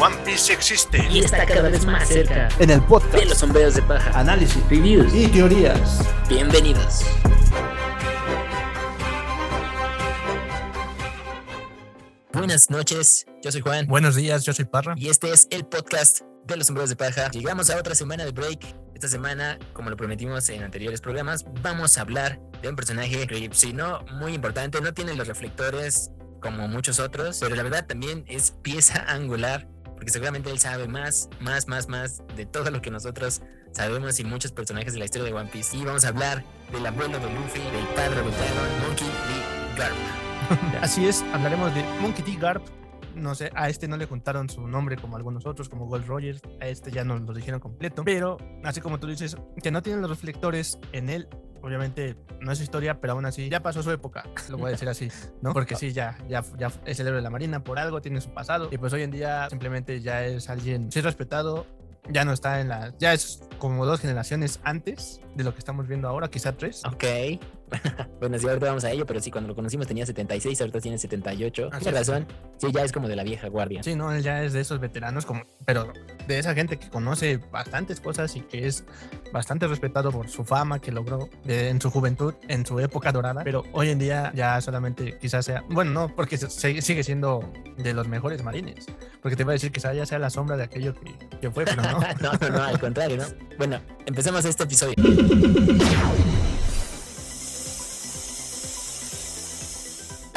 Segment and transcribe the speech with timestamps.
[0.00, 3.74] One Piece existe y está cada vez más cerca en el podcast de los sombreros
[3.74, 6.00] de paja, análisis, reviews y teorías.
[6.28, 7.02] Bienvenidos.
[12.32, 14.94] Buenas noches, yo soy Juan Buenos días, yo soy Parra.
[14.96, 17.30] y este es el podcast de los sombreros de paja.
[17.30, 18.64] Llegamos a otra semana de break.
[18.94, 23.48] Esta semana, como lo prometimos en anteriores programas, vamos a hablar de un personaje que,
[23.52, 26.10] si no muy importante, no tiene los reflectores
[26.40, 31.28] como muchos otros, pero la verdad también es pieza angular, porque seguramente él sabe más,
[31.40, 35.26] más, más, más de todo lo que nosotros sabemos y muchos personajes de la historia
[35.26, 35.76] de One Piece.
[35.76, 38.22] Y vamos a hablar del abuelo de Luffy, del padre de
[38.86, 39.76] Monkey D.
[39.76, 39.96] Garp.
[40.82, 42.40] Así es, hablaremos de Monkey D.
[42.40, 42.62] Garp.
[43.16, 46.42] No sé, a este no le juntaron su nombre como algunos otros, como Gold Rogers.
[46.60, 48.04] A este ya nos lo dijeron completo.
[48.04, 51.28] Pero, así como tú dices, que no tienen los reflectores en él.
[51.68, 54.88] Obviamente no es historia, pero aún así ya pasó su época, lo voy a decir
[54.88, 55.10] así,
[55.42, 55.52] ¿no?
[55.52, 58.30] Porque sí, ya, ya, ya es el héroe de la Marina por algo, tiene su
[58.30, 58.68] pasado.
[58.72, 61.66] Y pues hoy en día simplemente ya es alguien, sí es respetado,
[62.08, 62.94] ya no está en la.
[62.98, 66.82] Ya es como dos generaciones antes de lo que estamos viendo ahora, quizá tres.
[66.86, 67.04] Ok.
[68.20, 70.98] bueno, sí, ahorita vamos a ello, pero sí, cuando lo conocimos tenía 76, ahorita tiene
[70.98, 71.68] 78.
[71.72, 72.06] Así Tiene es.
[72.08, 72.26] razón.
[72.58, 73.82] Sí, ya es como de la vieja guardia.
[73.82, 75.92] Sí, no, él ya es de esos veteranos, como, pero
[76.26, 78.84] de esa gente que conoce bastantes cosas y que es
[79.32, 83.42] bastante respetado por su fama que logró de- en su juventud, en su época dorada,
[83.44, 87.92] pero hoy en día ya solamente quizás sea, bueno, no, porque se- sigue siendo de
[87.94, 88.86] los mejores marines,
[89.22, 91.64] porque te iba a decir quizás ya sea la sombra de aquello que, que fue,
[91.64, 91.98] pero no.
[92.20, 93.24] no, no, no, al contrario, ¿no?
[93.58, 94.94] Bueno, empecemos este episodio.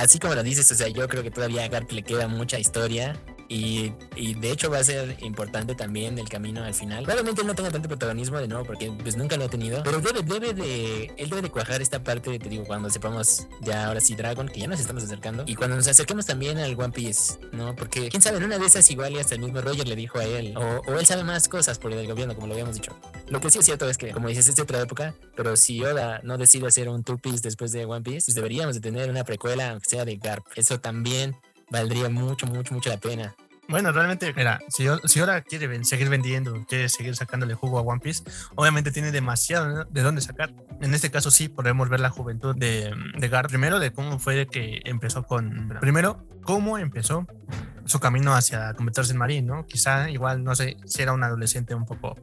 [0.02, 2.58] Así como lo dices, o sea, yo creo que todavía a Garp le queda mucha
[2.58, 3.16] historia
[3.52, 7.04] y, y de hecho va a ser importante también el camino al final.
[7.04, 10.00] Probablemente él no tenga tanto protagonismo de nuevo porque pues nunca lo ha tenido, pero
[10.00, 14.00] debe, debe de, él debe de cuajar esta parte, te digo, cuando sepamos ya ahora
[14.00, 17.40] sí Dragon, que ya nos estamos acercando, y cuando nos acerquemos también al One Piece,
[17.52, 17.76] ¿no?
[17.76, 20.20] Porque quién sabe, en una de esas igual y hasta el mismo Roger le dijo
[20.20, 22.96] a él, o, o él sabe más cosas por el gobierno, como lo habíamos dicho.
[23.28, 25.84] Lo que sí es cierto es que, como dices, es de otra época, pero si
[25.84, 29.10] Oda no decide hacer un Two Piece después de One Piece, pues deberíamos de tener
[29.10, 30.46] una precuela, aunque sea de Garp.
[30.56, 31.36] Eso también
[31.72, 33.34] valdría mucho, mucho, mucho la pena.
[33.68, 37.82] Bueno, realmente, mira, si, si ahora quiere ven- seguir vendiendo, quiere seguir sacándole jugo a
[37.82, 38.24] One Piece,
[38.56, 39.84] obviamente tiene demasiado ¿no?
[39.86, 40.52] de dónde sacar.
[40.82, 43.50] En este caso sí podemos ver la juventud de, de Garp.
[43.50, 45.70] Primero, de cómo fue que empezó con...
[45.80, 47.26] Primero, cómo empezó
[47.86, 49.66] su camino hacia convertirse en marín, ¿no?
[49.66, 52.16] Quizá igual, no sé, si era un adolescente un poco,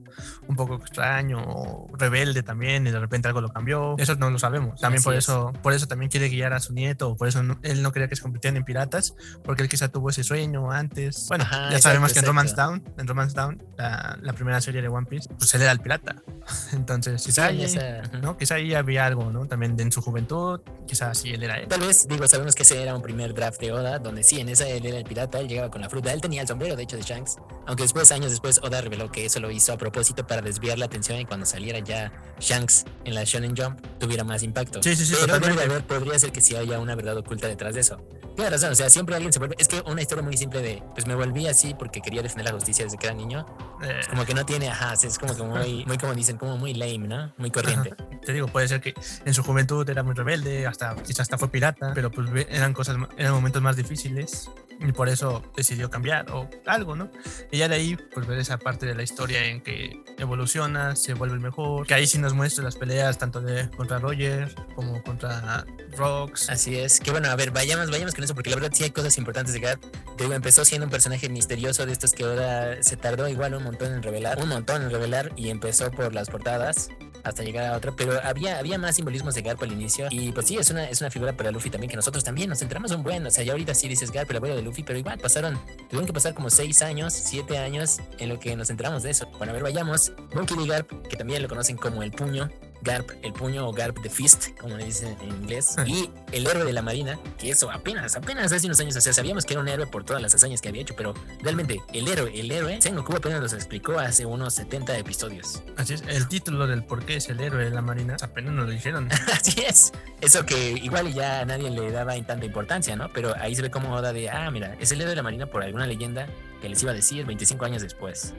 [0.46, 3.97] un poco extraño o rebelde también y de repente algo lo cambió.
[3.98, 4.80] Eso no lo sabemos.
[4.80, 5.24] También Así por es.
[5.24, 8.08] eso, por eso también quiere guiar a su nieto, por eso no- él no quería
[8.08, 9.14] que se convirtieran en piratas,
[9.44, 11.26] porque él quizá tuvo ese sueño antes.
[11.28, 12.54] Bueno, Ajá, ya sabemos exacto, que en Romance.
[12.56, 15.80] Down, en Romance Down, la, la primera serie de One Piece, pues él era el
[15.80, 16.16] pirata.
[16.72, 18.20] Entonces, quizá, Sí, ahí.
[18.22, 18.36] ¿no?
[18.36, 19.47] quizá ahí había algo, ¿no?
[19.47, 21.68] También en su juventud, quizá sí él era él.
[21.68, 24.48] Tal vez, digo, sabemos que ese era un primer draft de Oda, donde sí, en
[24.48, 26.97] esa él era el pirata, llegaba con la fruta, él tenía el sombrero, de hecho,
[26.97, 27.36] de Shanks,
[27.66, 30.86] aunque después, años después, Oda reveló que eso lo hizo a propósito para desviar la
[30.86, 34.82] atención y cuando saliera ya Shanks en la Shonen Jump tuviera más impacto.
[34.82, 38.00] Sí, sí, sí, Pero podría ser que sí haya una verdad oculta detrás de eso.
[38.36, 40.81] Tiene razón, o sea, siempre alguien se vuelve, es que una historia muy simple de,
[40.94, 43.44] pues me volví así porque quería defender la justicia desde que era niño,
[43.82, 46.75] Eh, como que no tiene, ajá, es como que muy, muy como dicen, como muy
[46.75, 47.32] lame, ¿no?
[47.36, 47.94] Muy corriente.
[48.25, 48.94] te digo, puede ser que
[49.25, 52.97] en su juventud era muy rebelde, hasta quizás hasta fue pirata, pero pues eran cosas,
[53.16, 57.10] eran momentos más difíciles y por eso decidió cambiar o algo, ¿no?
[57.50, 61.15] Y ya de ahí, pues ver esa parte de la historia en que evoluciona, se
[61.15, 65.03] vuelve el mejor, que ahí sí nos muestra las peleas tanto de contra Roger como
[65.03, 65.65] contra
[65.97, 66.50] Rox.
[66.50, 67.00] Así es.
[67.00, 69.54] Que bueno, a ver, vayamos, vayamos con eso, porque la verdad sí hay cosas importantes
[69.54, 69.82] de Garp.
[70.16, 73.62] Te digo, empezó siendo un personaje misterioso de estos que ahora se tardó igual un
[73.62, 76.91] montón en revelar, un montón en revelar, y empezó por las portadas
[77.24, 80.46] hasta llegar a otro, pero había, había más simbolismos de Garp al inicio, y pues
[80.46, 83.02] sí, es una, es una figura para Luffy también, que nosotros también nos centramos un
[83.02, 85.58] buen, o sea, ya ahorita sí dices Garp, el abuelo de Luffy, pero igual pasaron,
[85.88, 89.26] tuvieron que pasar como 6 años, 7 años en lo que nos centramos de eso.
[89.38, 90.12] Bueno, a ver, vayamos.
[90.34, 90.66] Monkey D.
[90.66, 92.50] Garp, que también lo conocen como el puño,
[92.83, 96.65] Garp, el puño o Garp the Fist, como le dicen en inglés, y el héroe
[96.65, 99.60] de la marina, que eso apenas, apenas hace unos años, o sea, sabíamos que era
[99.60, 102.80] un héroe por todas las hazañas que había hecho, pero realmente el héroe, el héroe,
[102.80, 105.63] Sengoku apenas nos explicó hace unos 70 episodios.
[105.77, 108.66] Así es, el título del por qué es el héroe de la marina, apenas nos
[108.66, 109.09] lo dijeron.
[109.33, 113.13] Así es, eso que igual ya a nadie le daba en tanta importancia, ¿no?
[113.13, 115.47] Pero ahí se ve como Oda de, ah, mira, es el héroe de la marina
[115.47, 116.28] por alguna leyenda
[116.60, 118.34] que les iba a decir 25 años después.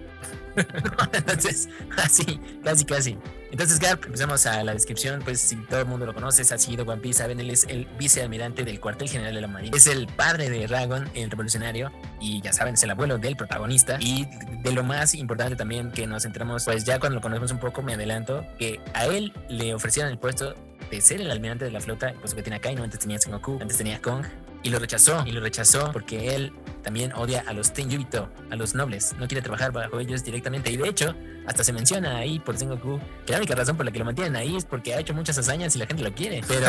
[1.13, 3.18] Entonces, así, casi, casi.
[3.51, 6.86] Entonces, Garp, empezamos a la descripción, pues si todo el mundo lo conoce, ha sido
[6.86, 9.75] One Piece, saben, él es el vicealmirante del cuartel general de la Marina.
[9.75, 13.98] Es el padre de Dragon, el revolucionario, y ya saben, es el abuelo del protagonista.
[14.00, 14.27] Y
[14.62, 17.81] de lo más importante también que nos centramos, pues ya cuando lo conocemos un poco,
[17.81, 20.54] me adelanto, que a él le ofrecieron el puesto
[20.92, 23.77] de ser el almirante de la flota, pues que tiene Akainu, antes tenía Sengoku, antes
[23.77, 24.25] tenía Kong,
[24.63, 26.51] y lo rechazó, y lo rechazó porque él
[26.83, 29.15] también odia a los Tenryubito, a los nobles.
[29.19, 30.71] No quiere trabajar bajo ellos directamente.
[30.71, 31.15] Y de hecho,
[31.45, 34.35] hasta se menciona ahí por Sengoku que la única razón por la que lo mantienen
[34.35, 36.41] ahí es porque ha hecho muchas hazañas y la gente lo quiere.
[36.47, 36.67] Pero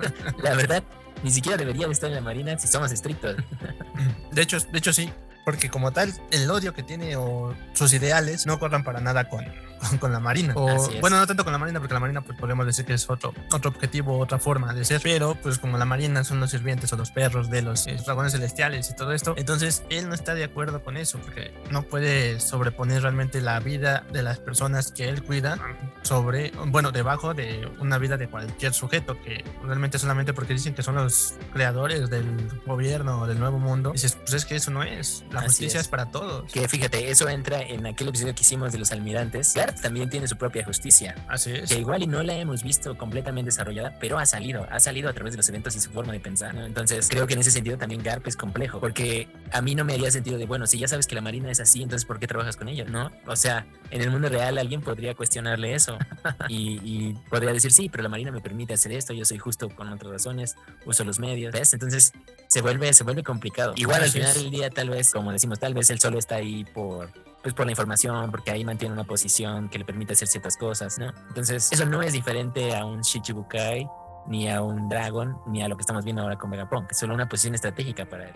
[0.42, 0.82] la verdad,
[1.22, 3.36] ni siquiera debería de estar en la marina si somos estrictos.
[4.32, 5.10] De hecho, de hecho sí,
[5.44, 9.44] porque como tal, el odio que tiene o sus ideales no corran para nada con,
[10.00, 10.54] con, la Marina.
[10.56, 13.08] O, bueno, no tanto con la Marina, porque la Marina pues podemos decir que es
[13.08, 16.92] otro, otro objetivo, otra forma de ser, pero pues como la Marina son los sirvientes
[16.92, 20.34] o los perros de los eh, dragones celestiales y todo esto, entonces él no está
[20.34, 25.08] de acuerdo con eso, porque no puede sobreponer realmente la vida de las personas que
[25.08, 25.58] él cuida
[26.02, 30.82] sobre, bueno, debajo de una vida de cualquier sujeto, que realmente solamente porque dicen que
[30.82, 34.82] son los creadores del gobierno o del nueevo mundo, dices, pues es que eso no
[34.82, 35.88] es, la justicia es.
[35.88, 36.50] para todos.
[36.52, 40.36] Que fíjate, eso entra en aquel episodio que hicimos de los almirantes, también tiene su
[40.36, 41.14] propia justicia.
[41.28, 41.70] Así es.
[41.70, 45.12] Que igual y no la hemos visto completamente desarrollada, pero ha salido, ha salido a
[45.12, 46.54] través de los eventos y su forma de pensar.
[46.56, 49.94] Entonces, creo que en ese sentido también Garp es complejo, porque a mí no me
[49.94, 52.26] haría sentido de, bueno, si ya sabes que la Marina es así, entonces ¿por qué
[52.26, 52.84] trabajas con ella?
[52.84, 53.10] ¿No?
[53.26, 55.98] O sea, en el mundo real alguien podría cuestionarle eso
[56.48, 59.88] y, podría decir, sí, pero la Marina me permite hacer esto, yo soy justo con
[59.92, 60.56] otras razones,
[60.86, 61.72] uso los medios, ¿ves?
[61.72, 62.12] Entonces,
[62.48, 63.72] se vuelve, se vuelve complicado.
[63.76, 66.64] Igual al final del día, tal vez, como decimos, tal vez él solo está ahí
[66.64, 67.12] por
[67.48, 70.98] pues por la información, porque ahí mantiene una posición que le permite hacer ciertas cosas,
[70.98, 71.14] ¿no?
[71.28, 73.88] Entonces, eso no es diferente a un Shichibukai,
[74.26, 77.14] ni a un Dragon, ni a lo que estamos viendo ahora con Vegapunk, es solo
[77.14, 78.34] una posición estratégica para él.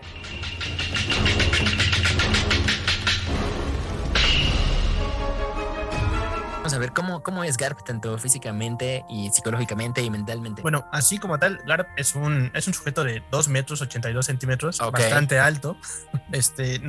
[6.55, 10.63] Vamos a ver cómo, cómo es Garp tanto físicamente y psicológicamente y mentalmente.
[10.63, 14.79] Bueno, así como tal, Garp es un, es un sujeto de 2 metros 82 centímetros,
[14.79, 15.77] bastante alto.
[16.31, 16.81] Este,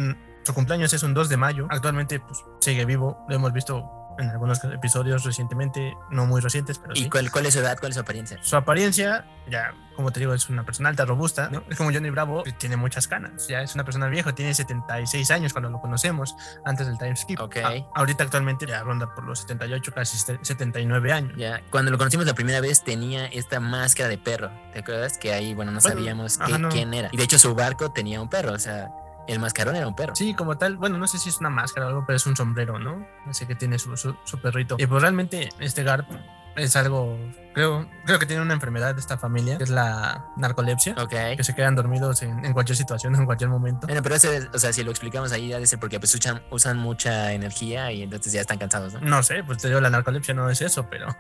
[0.45, 1.67] su cumpleaños es un 2 de mayo.
[1.71, 3.25] Actualmente pues, sigue vivo.
[3.29, 7.55] Lo hemos visto en algunos episodios recientemente, no muy recientes, pero ¿Y cuál, cuál, es
[7.55, 7.79] su edad?
[7.79, 8.39] ¿Cuál es su apariencia?
[8.43, 11.63] Su apariencia, ya como te digo, es una persona alta, robusta, ¿no?
[11.69, 15.53] Es como Johnny Bravo, tiene muchas canas, ya es una persona vieja, tiene 76 años
[15.53, 17.41] cuando lo conocemos, antes del time skip.
[17.41, 17.57] Ok.
[17.95, 21.33] ahorita actualmente ya ronda por los 78, casi 79 años.
[21.37, 25.19] Ya, cuando lo conocimos la primera vez tenía esta máscara de perro, ¿te acuerdas?
[25.19, 26.39] Que ahí, bueno, no sabíamos
[26.71, 27.09] quién era.
[27.13, 28.91] Y de hecho su barco tenía un perro, o sea
[29.27, 30.15] el mascarón era un perro.
[30.15, 30.77] Sí, como tal.
[30.77, 33.07] Bueno, no sé si es una máscara o algo, pero es un sombrero, ¿no?
[33.27, 34.77] Así que tiene su, su, perrito.
[34.79, 36.09] Y pues realmente este Garp
[36.57, 37.19] es algo,
[37.53, 40.95] creo, creo que tiene una enfermedad de esta familia, que es la narcolepsia.
[40.99, 41.37] Ok.
[41.37, 43.87] Que se quedan dormidos en, cualquier situación, en cualquier momento.
[43.87, 46.79] Bueno, pero ese, o sea, si lo explicamos ahí, ya dice porque pues usan, usan
[46.79, 49.01] mucha energía y entonces ya están cansados, ¿no?
[49.01, 51.09] No sé, pues te digo, la narcolepsia no es eso, pero...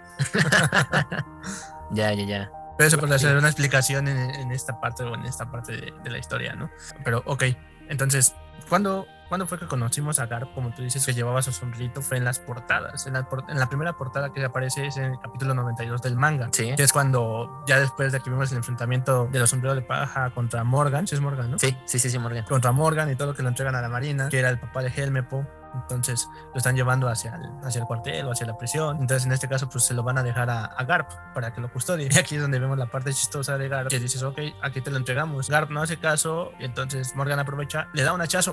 [1.93, 2.51] ya, ya, ya.
[2.77, 6.11] Pero eso puede ser una explicación en, esta parte o en esta parte de, de
[6.11, 6.71] la historia, ¿no?
[7.05, 7.45] Pero ok,
[7.88, 8.34] entonces,
[8.69, 12.02] ¿cuándo, ¿cuándo fue que conocimos a Garp, como tú dices, que llevaba su sombrerito?
[12.02, 13.06] Fue en las portadas.
[13.06, 16.48] En la, en la, primera portada que aparece es en el capítulo 92 del manga.
[16.52, 16.75] Sí.
[16.76, 20.31] Que es cuando, ya después de que vimos el enfrentamiento de los sombreros de paja
[20.31, 21.06] contra Morgan.
[21.06, 21.58] Sí, es Morgan, ¿no?
[21.58, 22.44] Sí, sí, sí, sí, Morgan.
[22.44, 24.82] Contra Morgan y todo lo que lo entregan a la Marina, que era el papá
[24.82, 25.46] de Helmepo.
[25.75, 28.99] Entonces lo están llevando hacia el, hacia el cuartel o hacia la prisión.
[29.00, 31.73] Entonces en este caso pues se lo van a dejar a, Garp para que lo
[31.73, 32.09] custodie.
[32.15, 34.91] Y aquí es donde vemos la parte chistosa de Garp, que dices, ok, aquí te
[34.91, 35.49] lo entregamos.
[35.49, 38.53] Garp no hace caso y entonces Morgan aprovecha, le da un hachazo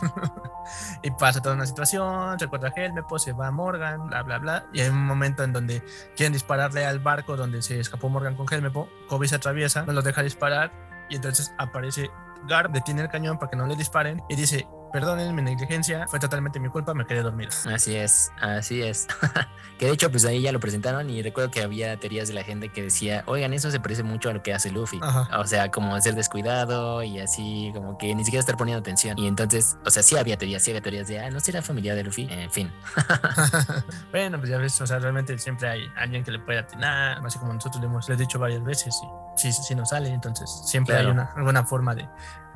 [1.02, 4.66] y pasa toda una situación, se encuentra Helmepo, se va Morgan, bla, bla, bla.
[4.72, 5.82] Y hay un momento en donde
[6.16, 10.04] quieren dispararle al barco donde se escapó Morgan con Helmepo, Kobe se atraviesa, no los
[10.04, 10.72] deja disparar
[11.08, 12.10] y entonces aparece
[12.48, 16.18] Garp, detiene el cañón para que no le disparen y dice, perdonen mi negligencia, fue
[16.18, 17.50] totalmente mi culpa, me quedé dormido.
[17.72, 19.06] Así es, así es.
[19.78, 22.42] que de hecho, pues ahí ya lo presentaron y recuerdo que había teorías de la
[22.42, 25.00] gente que decía, oigan, eso se parece mucho a lo que hace Luffy.
[25.36, 29.18] O sea, como ser descuidado y así, como que ni siquiera estar poniendo atención.
[29.18, 31.96] Y entonces, o sea, sí había teorías, sí había teorías de, ah, no será familiar
[31.96, 32.28] de Luffy.
[32.30, 32.72] En fin.
[34.10, 37.38] bueno, pues ya ves, o sea, realmente siempre hay alguien que le puede atinar, así
[37.38, 39.06] como nosotros le hemos dicho varias veces y
[39.40, 42.08] sí, sí nos sale, entonces siempre hay una, alguna forma de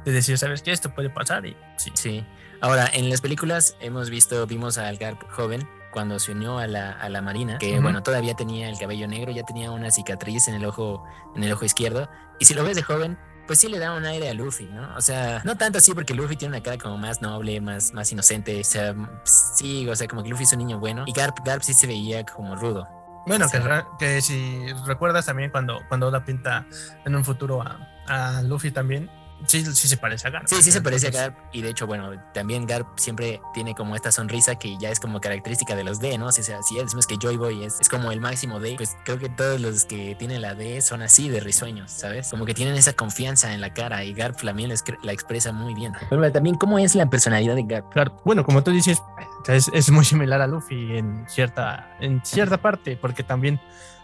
[0.05, 0.73] de decir, ¿sabes qué?
[0.73, 1.91] Esto puede pasar y sí.
[1.95, 2.27] Sí.
[2.61, 6.93] Ahora, en las películas hemos visto, vimos a Garp joven cuando se unió a la,
[6.93, 10.55] a la Marina, que bueno, todavía tenía el cabello negro, ya tenía una cicatriz en
[10.55, 11.05] el ojo,
[11.35, 12.09] en el ojo izquierdo.
[12.39, 14.95] Y si lo ves de joven, pues sí le da un aire a Luffy, ¿no?
[14.97, 18.13] O sea, no tanto así porque Luffy tiene una cara como más noble, más, más
[18.13, 18.61] inocente.
[18.61, 21.05] O sea, sí, o sea, como que Luffy es un niño bueno.
[21.07, 22.87] Y Garp, Garp sí se veía como rudo.
[23.27, 23.61] Bueno, que,
[23.99, 26.67] que, si recuerdas también cuando, cuando Oda pinta
[27.05, 29.11] en un futuro a, a Luffy también,
[29.47, 30.47] Sí, sí se parece a Garp.
[30.47, 31.37] Sí, sí se parece a Garp.
[31.53, 35.21] Y de hecho, bueno, también Garp siempre tiene como esta sonrisa que ya es como
[35.21, 36.31] característica de los D, ¿no?
[36.33, 39.29] Si, si decimos que Joy Boy es, es como el máximo D, pues creo que
[39.29, 42.29] todos los que tienen la D son así de risueños, ¿sabes?
[42.31, 44.71] Como que tienen esa confianza en la cara y Garp también
[45.03, 45.93] la expresa muy bien.
[46.09, 48.21] Pero también, ¿cómo es la personalidad de Garp?
[48.25, 49.03] bueno, como tú dices,
[49.49, 53.61] es, es muy similar a Luffy en cierta, en cierta parte, porque también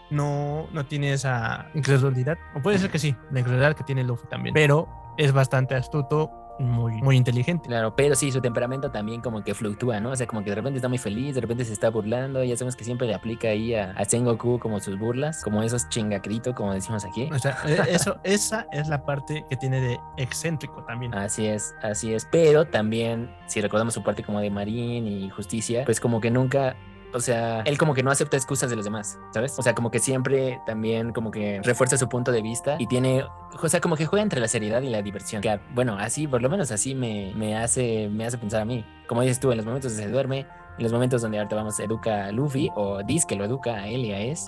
[0.09, 2.37] no, no tiene esa incredulidad.
[2.55, 4.53] O puede ser que sí, la incredulidad que tiene Luffy también.
[4.53, 7.67] Pero es bastante astuto muy, muy inteligente.
[7.67, 10.11] Claro, pero sí, su temperamento también como que fluctúa, ¿no?
[10.11, 12.55] O sea, como que de repente está muy feliz, de repente se está burlando, ya
[12.55, 16.55] sabemos que siempre le aplica ahí a, a Sengoku como sus burlas, como esos chingacritos,
[16.55, 17.29] como decimos aquí.
[17.31, 21.13] O sea, e, eso, esa es la parte que tiene de excéntrico también.
[21.13, 25.85] Así es, así es, pero también, si recordamos su parte como de Marín y justicia,
[25.85, 26.75] pues como que nunca
[27.13, 29.57] o sea, él como que no acepta excusas de los demás, ¿sabes?
[29.57, 33.23] O sea, como que siempre también como que refuerza su punto de vista y tiene,
[33.61, 35.41] o sea, como que juega entre la seriedad y la diversión.
[35.41, 38.85] Que, bueno, así, por lo menos así me, me, hace, me hace pensar a mí.
[39.07, 40.47] Como dices tú, en los momentos donde se duerme,
[40.77, 43.87] en los momentos donde ahorita vamos, educa a Luffy o dice que lo educa a
[43.87, 44.45] él y a Es.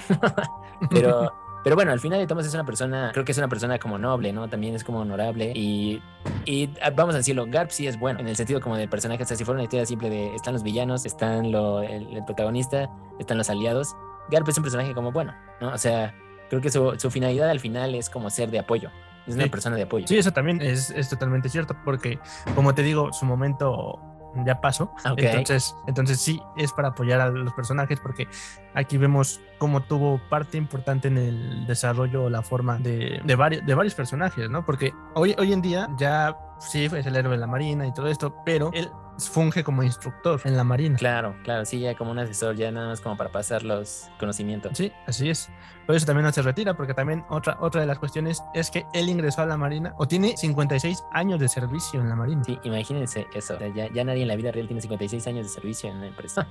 [0.90, 1.32] Pero
[1.64, 3.98] pero bueno, al final de Thomas es una persona, creo que es una persona como
[3.98, 4.48] noble, ¿no?
[4.48, 6.02] También es como honorable y,
[6.46, 9.24] y ah, vamos a decirlo, Garp sí es bueno, en el sentido como del personaje,
[9.24, 12.90] o sea, si fuera una historia simple de están los villanos, están lo, el, protagonista,
[13.20, 13.96] están los aliados,
[14.30, 15.74] Garp es un personaje como bueno, ¿no?
[15.74, 16.16] O sea,
[16.50, 18.90] creo que su, su finalidad al final es como ser de apoyo.
[19.28, 20.08] Es una persona de apoyo.
[20.08, 22.20] Sí, eso también es, es totalmente cierto, porque
[22.56, 24.00] como te digo, su momento
[24.46, 24.92] ya pasó.
[25.18, 28.28] Entonces, entonces sí, es para apoyar a los personajes porque
[28.74, 33.66] aquí vemos cómo tuvo parte importante en el desarrollo o la forma de, de, varios,
[33.66, 34.66] de varios personajes, ¿no?
[34.66, 38.08] Porque hoy, hoy en día ya sí es el héroe de la marina y todo
[38.08, 40.98] esto, pero él funge como instructor en la marina.
[40.98, 44.78] Claro, claro, sí, ya como un asesor, ya nada más como para pasar los conocimientos.
[44.78, 45.50] Sí, así es.
[45.86, 48.86] Por eso también no se retira, porque también otra, otra de las cuestiones es que
[48.94, 52.44] él ingresó a la marina o tiene 56 años de servicio en la marina.
[52.44, 53.58] Sí, imagínense eso.
[53.76, 56.48] ya, ya nadie en la vida real tiene 56 años de servicio en la empresa.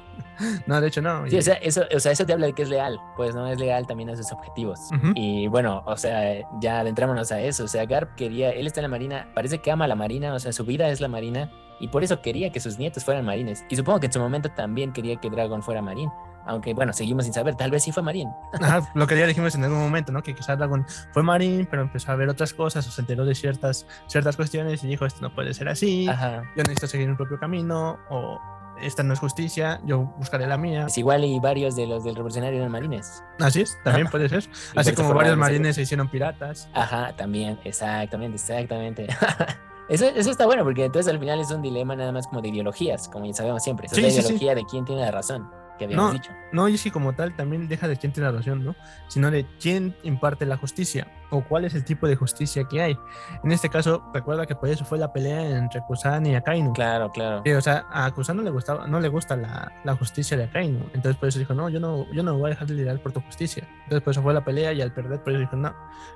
[0.66, 1.28] no, de hecho no.
[1.28, 3.46] Sí, o sea, eso, o sea, eso te habla de que es leal, pues no
[3.46, 4.80] es leal también a sus objetivos.
[5.14, 7.62] Y bueno, o sea, ya adentrámonos a eso.
[7.62, 10.40] O sea, Garp quería, él está en la marina, parece que ama la marina, o
[10.40, 13.64] sea, su vida es la marina y por eso quería que sus nietos fueran marines.
[13.68, 16.10] Y supongo que en su momento también quería que Dragon fuera marín.
[16.46, 18.30] Aunque bueno, seguimos sin saber, tal vez sí fue marín.
[18.94, 20.22] lo que ya dijimos en algún momento, ¿no?
[20.22, 23.34] Que quizás Dragon fue marín, pero empezó a ver otras cosas, o se enteró de
[23.34, 27.38] ciertas, ciertas cuestiones y dijo, esto no puede ser así, yo necesito seguir mi propio
[27.38, 28.40] camino, o
[28.80, 30.86] esta no es justicia, yo buscaré la mía.
[30.86, 33.24] Es igual y varios de los del revolucionario eran marines.
[33.40, 34.44] Así es, también puede ser.
[34.76, 36.68] Así como varios marines se hicieron piratas.
[36.74, 39.08] Ajá, también, exactamente, exactamente.
[39.88, 42.48] Eso, eso está bueno porque entonces al final es un dilema nada más como de
[42.48, 43.86] ideologías, como ya sabemos siempre.
[43.86, 46.32] Es la ideología de quién tiene la razón que habíamos no, dicho.
[46.52, 48.74] No, y es que como tal también deja de quién tiene la razón, ¿no?
[49.08, 52.98] Sino de quién imparte la justicia o cuál es el tipo de justicia que hay.
[53.42, 56.72] En este caso, recuerda que por eso fue la pelea entre Kusan y Akainu.
[56.72, 57.42] Claro, claro.
[57.44, 60.80] o sea, a Kusan no le gustaba, no le gusta la, la, justicia de Akainu.
[60.94, 63.12] Entonces por eso dijo, no, yo no, yo no voy a dejar de lidiar por
[63.12, 63.66] tu justicia.
[63.84, 65.74] Entonces por eso fue la pelea y al perder por eso dijo, no,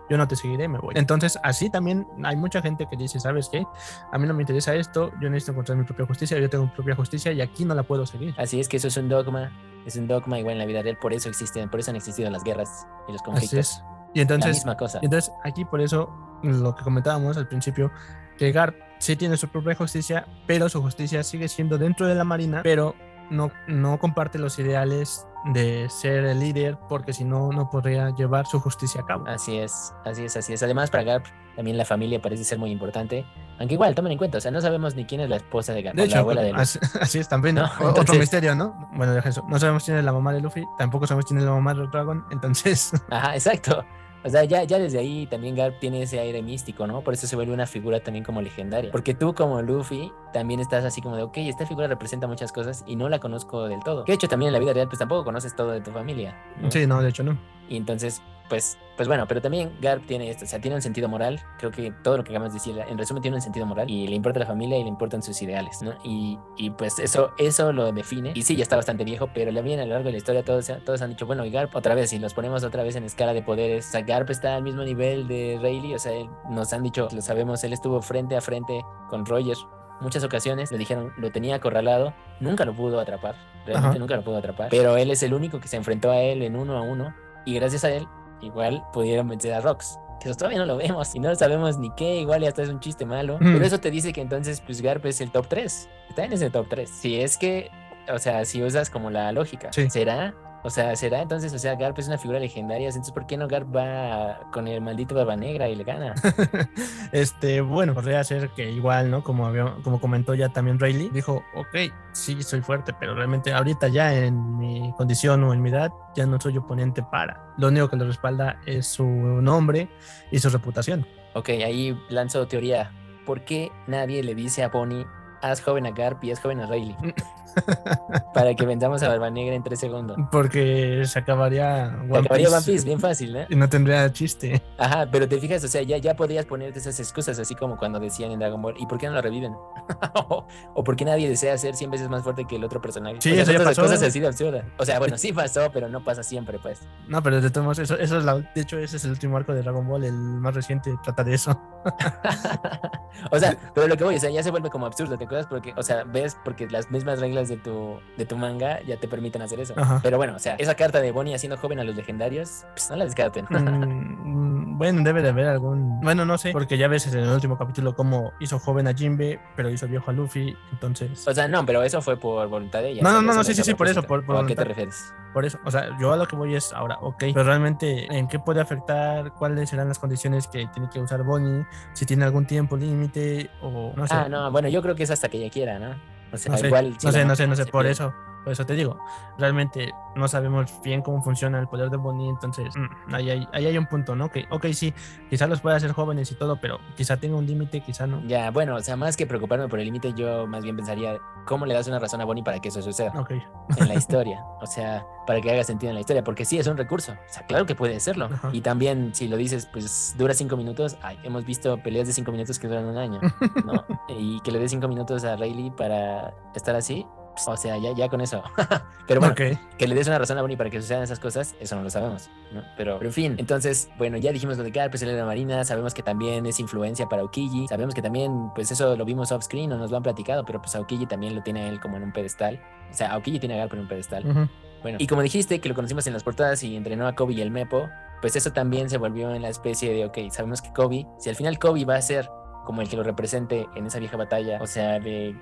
[0.09, 0.95] yo no te seguiré, me voy.
[0.97, 3.65] Entonces así también hay mucha gente que dice, ¿sabes qué?
[4.13, 6.71] A mí no me interesa esto, yo necesito encontrar mi propia justicia, yo tengo mi
[6.71, 8.35] propia justicia y aquí no la puedo seguir.
[8.39, 9.53] Así es que eso es un dogma,
[9.87, 12.31] es un dogma igual en la vida real, por eso existen, por eso han existido
[12.31, 13.59] las guerras y los conflictos.
[13.59, 14.00] Así es.
[14.15, 14.65] Y entonces,
[15.03, 16.11] entonces aquí por eso
[16.43, 17.91] lo que comentábamos al principio,
[18.39, 22.25] que Garp sí tiene su propia justicia, pero su justicia sigue siendo dentro de la
[22.25, 22.95] Marina, pero
[23.31, 28.47] no, no comparte los ideales de ser el líder porque si no, no podría llevar
[28.47, 29.27] su justicia a cabo.
[29.27, 30.63] Así es, así es, así es.
[30.63, 31.27] Además, para Garp
[31.57, 33.25] también la familia parece ser muy importante,
[33.59, 35.83] aunque igual, tomen en cuenta, o sea, no sabemos ni quién es la esposa de
[35.83, 36.79] Garp, de hecho, la abuela de Luffy.
[37.01, 37.71] Así, es, también, ¿no?
[37.81, 38.89] otro misterio, ¿no?
[38.95, 39.45] Bueno, deja eso.
[39.49, 41.87] No sabemos quién es la mamá de Luffy, tampoco sabemos quién es la mamá de
[41.87, 42.93] Dragon, entonces...
[43.11, 43.85] Ajá, exacto.
[44.23, 47.03] O sea, ya, ya desde ahí también Garp tiene ese aire místico, ¿no?
[47.03, 48.91] Por eso se vuelve una figura también como legendaria.
[48.91, 52.85] Porque tú como Luffy también estás así como de, ok, esta figura representa muchas cosas
[52.87, 54.05] y no la conozco del todo.
[54.05, 56.37] Que de hecho también en la vida real pues tampoco conoces todo de tu familia.
[56.69, 57.39] Sí, no, de hecho no.
[57.69, 61.09] Y entonces pues, pues bueno, pero también Garp tiene esto, o sea, tiene un sentido
[61.09, 61.41] moral.
[61.59, 64.07] Creo que todo lo que acabamos de decir, en resumen, tiene un sentido moral y
[64.07, 65.95] le importa la familia y le importan sus ideales, ¿no?
[66.05, 68.33] Y, y pues eso, eso lo define.
[68.35, 70.45] Y sí, ya está bastante viejo, pero la bien a lo largo de la historia
[70.45, 73.05] todos, todos han dicho, bueno, y Garp otra vez, si los ponemos otra vez en
[73.05, 76.13] escala de poderes, o sea, Garp está al mismo nivel de Rayleigh, o sea,
[76.51, 79.57] nos han dicho, lo sabemos, él estuvo frente a frente con Roger
[80.01, 83.35] muchas ocasiones le dijeron lo tenía acorralado, nunca lo pudo atrapar,
[83.67, 86.43] realmente nunca lo pudo atrapar, pero él es el único que se enfrentó a él
[86.43, 87.15] en uno a uno
[87.45, 88.07] y gracias a él
[88.41, 89.99] igual pudieron vencer a Rox.
[90.23, 92.81] Eso todavía no lo vemos y no sabemos ni qué, igual ya hasta es un
[92.81, 93.39] chiste malo.
[93.41, 93.55] Mm.
[93.55, 95.89] Pero eso te dice que entonces pues Garp es el top 3.
[96.11, 96.91] Está en ese top 3.
[96.91, 97.71] Si es que,
[98.13, 101.99] o sea, si usas como la lógica, ¿será o sea, será entonces, o sea, Garp
[101.99, 105.69] es una figura legendaria, entonces ¿por qué no Garp va con el maldito Barba Negra
[105.69, 106.15] y le gana?
[107.13, 109.25] este, bueno, podría ser que igual, ¿no?
[109.25, 109.51] Como,
[109.83, 114.59] como comentó ya también Rayleigh, dijo, ok, sí, soy fuerte, pero realmente ahorita ya en
[114.59, 117.55] mi condición o en mi edad ya no soy oponente para.
[117.57, 119.89] Lo único que lo respalda es su nombre
[120.31, 121.07] y su reputación.
[121.35, 122.93] Ok, ahí lanzo teoría.
[123.25, 125.07] ¿Por qué nadie le dice a Pony
[125.43, 126.97] haz joven a Garp y haz joven a Rayleigh.
[128.35, 130.17] para que vendamos a Barba Negra en tres segundos.
[130.31, 133.41] Porque se acabaría One, acabaría One Piece, bien fácil, ¿no?
[133.49, 134.63] Y no tendría chiste.
[134.79, 138.01] Ajá, pero te fijas, o sea, ya, ya podrías ponerte esas excusas, así como cuando
[138.01, 139.55] decían en Dragon Ball, ¿y por qué no lo reviven?
[140.15, 143.17] o, por qué nadie desea ser 100 veces más fuerte que el otro personaje.
[143.21, 143.83] Sí, o sea, eso pasó.
[143.83, 144.65] cosas así de absurdas.
[144.79, 146.81] O sea, bueno, sí pasó, pero no pasa siempre, pues.
[147.09, 149.37] No, pero de todos modos, eso, eso es la, de hecho, ese es el último
[149.37, 151.61] arco de Dragon Ball, el más reciente, trata de eso.
[153.31, 155.47] o sea, pero lo que voy, o sea, ya se vuelve como absurdo, ¿te acuerdas?
[155.47, 159.09] Porque, o sea, ves, porque las mismas reglas de tu, de tu manga ya te
[159.09, 159.75] permiten hacer eso.
[160.03, 162.97] Pero bueno, o sea, esa carta de Bonnie haciendo joven a los legendarios, pues no
[162.97, 163.47] la descarten.
[163.49, 166.01] Mm, bueno, debe de haber algún.
[166.01, 169.41] Bueno, no sé, porque ya ves en el último capítulo cómo hizo joven a Jinbe,
[169.57, 171.27] pero hizo viejo a Luffy, entonces.
[171.27, 173.03] O sea, no, pero eso fue por voluntad de ella.
[173.03, 174.03] No, no, no, no sí, sí, sí, por eso.
[174.03, 175.13] Por, ¿A qué te refieres?
[175.33, 178.27] Por eso, o sea, yo a lo que voy es ahora, ok, pero realmente, ¿en
[178.27, 179.33] qué puede afectar?
[179.35, 181.65] ¿Cuáles serán las condiciones que tiene que usar Bonnie?
[181.93, 184.15] Si tiene algún tiempo límite o no sé.
[184.15, 185.95] Ah, no, bueno, yo creo que es hasta que ella quiera, ¿no?
[186.33, 188.15] O sea, no sé, igual, no, sé no sé, no sé, por eso.
[188.45, 188.99] Por eso te digo,
[189.39, 193.67] realmente no sabemos bien cómo funciona el poder de Bonnie, entonces mm, ahí, hay, ahí
[193.67, 194.31] hay un punto, ¿no?
[194.31, 194.95] Que, ok, sí,
[195.29, 198.23] quizá los pueda hacer jóvenes y todo, pero quizá tenga un límite, quizá no.
[198.27, 201.67] Ya, bueno, o sea, más que preocuparme por el límite, yo más bien pensaría, ¿cómo
[201.67, 203.13] le das una razón a Bonnie para que eso suceda?
[203.19, 203.33] Ok.
[203.77, 206.67] En la historia, o sea, para que haga sentido en la historia, porque sí, es
[206.67, 208.29] un recurso, o sea, claro que puede serlo.
[208.53, 212.33] Y también, si lo dices, pues dura cinco minutos, ay, hemos visto peleas de cinco
[212.33, 213.21] minutos que duran un año,
[213.65, 213.85] ¿no?
[214.09, 217.07] y que le dé cinco minutos a Rayleigh para estar así,
[217.47, 218.43] o sea, ya, ya con eso.
[219.07, 221.77] Pero bueno, que le des una razón a Bonnie para que sucedan esas cosas, eso
[221.77, 222.31] no lo sabemos.
[222.53, 222.63] ¿no?
[222.77, 225.25] Pero, pero, en fin, entonces, bueno, ya dijimos lo de Garp es el de la
[225.25, 229.33] Marina, sabemos que también es influencia para Okiji, sabemos que también, pues eso lo vimos
[229.33, 231.81] off screen o nos lo han platicado, pero pues a Okiji también lo tiene él
[231.81, 232.61] como en un pedestal.
[232.91, 234.49] O sea, Okiji tiene a Garp en un pedestal.
[234.83, 237.41] Bueno, y como dijiste que lo conocimos en las portadas y entrenó a Kobe y
[237.43, 237.89] el Mepo,
[238.21, 241.37] pues eso también se volvió en la especie de, ok, sabemos que Kobe, si al
[241.37, 242.29] final Kobe va a ser
[242.65, 245.35] como el que lo represente en esa vieja batalla, o sea, de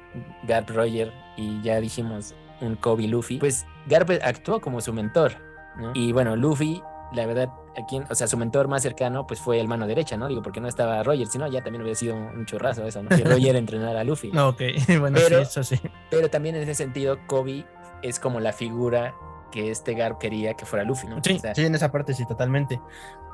[0.44, 5.36] Garp Roger y ya dijimos un Kobe Luffy, pues Garp actuó como su mentor,
[5.76, 5.92] ¿no?
[5.94, 6.82] Y bueno, Luffy,
[7.12, 10.28] la verdad, aquí, o sea, su mentor más cercano, pues fue el mano derecha, ¿no?
[10.28, 13.08] Digo, porque no estaba Roger, sino ya también hubiera sido un churrazo eso, ¿no?
[13.08, 14.36] Que Roger entrenara a Luffy.
[14.36, 14.62] Ok,
[15.00, 15.80] bueno, sí, eso sí.
[16.10, 17.64] Pero también en ese sentido, Kobe
[18.02, 19.14] es como la figura
[19.50, 21.22] que este Garp quería que fuera Luffy, ¿no?
[21.22, 22.80] Sí, sí, en esa parte sí, totalmente.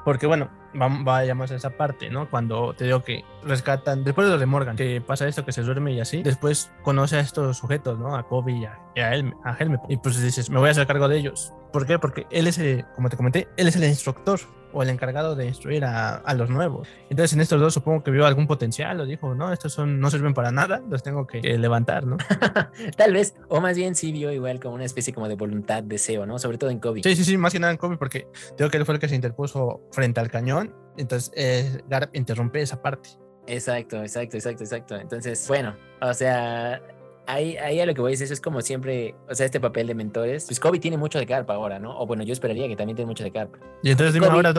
[0.04, 2.28] Porque bueno, vayamos a esa parte, ¿no?
[2.28, 5.62] Cuando te digo que rescatan, después de lo de Morgan, que pasa esto, que se
[5.62, 8.14] duerme y así, después conoce a estos sujetos, ¿no?
[8.14, 9.80] A Kobe y a, a, a Helmet.
[9.88, 11.54] Y pues dices, me voy a hacer cargo de ellos.
[11.72, 11.98] ¿Por qué?
[11.98, 14.40] Porque él es, el, como te comenté, él es el instructor
[14.74, 16.88] o el encargado de instruir a, a, los nuevos.
[17.08, 20.10] Entonces en estos dos supongo que vio algún potencial o dijo, no, estos son, no
[20.10, 22.16] sirven para nada, los tengo que, levantar, ¿no?
[22.96, 26.26] Tal vez, o más bien sí vio igual como una especie como de voluntad, deseo,
[26.26, 26.38] ¿no?
[26.38, 27.02] Sobre todo en Kobe.
[27.02, 29.08] Sí, sí, sí, más que nada en Kobe porque creo que él fue el que
[29.08, 33.10] se interpuso frente al cañón, entonces eh, Garp interrumpe esa parte.
[33.46, 34.96] Exacto, exacto, exacto, exacto.
[34.96, 36.80] Entonces, bueno, o sea,
[37.26, 39.60] ahí, ahí a lo que voy a decir, eso es como siempre, o sea, este
[39.60, 40.46] papel de mentores.
[40.46, 41.98] Pues Kobe tiene mucho de Garp ahora, ¿no?
[41.98, 43.54] O bueno, yo esperaría que también tiene mucho de Garp.
[43.82, 44.52] Y entonces dime ahora,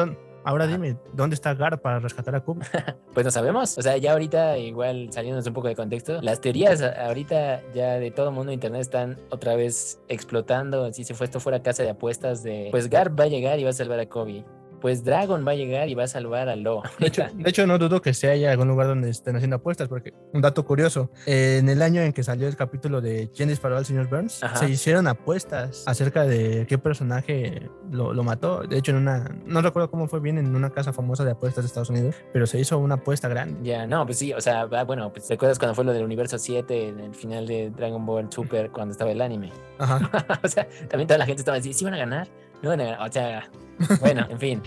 [0.43, 2.65] ahora dime, ¿dónde está Garp para rescatar a Kobe?
[3.13, 3.78] pues no sabemos.
[3.78, 8.12] O sea, ya ahorita, igual saliéndonos un poco de contexto, las teorías ahorita ya de
[8.12, 10.91] todo el mundo de internet están otra vez explotando.
[10.93, 13.63] Si se fue esto fuera casa de apuestas de, pues Garp va a llegar y
[13.63, 14.45] va a salvar a Kobe
[14.82, 16.84] pues Dragon va a llegar y va a salvar a Lo.
[17.00, 19.88] De hecho, de hecho, no dudo que sea haya algún lugar donde estén haciendo apuestas,
[19.88, 23.78] porque un dato curioso, en el año en que salió el capítulo de ¿Quién disparó
[23.78, 24.42] al señor Burns?
[24.56, 28.62] Se hicieron apuestas acerca de qué personaje lo, lo, mató.
[28.62, 31.64] De hecho, en una, no recuerdo cómo fue bien, en una casa famosa de apuestas
[31.64, 33.60] de Estados Unidos, pero se hizo una apuesta grande.
[33.64, 36.90] Ya, no, pues sí, o sea, bueno, pues recuerdas cuando fue lo del universo 7,
[36.90, 39.52] en el final de Dragon Ball Super, cuando estaba el anime.
[39.78, 40.10] Ajá.
[40.44, 42.28] o sea, también toda la gente estaba así, ¿sí van a ganar?
[42.62, 43.50] No o sea...
[44.00, 44.62] Bueno, en fin.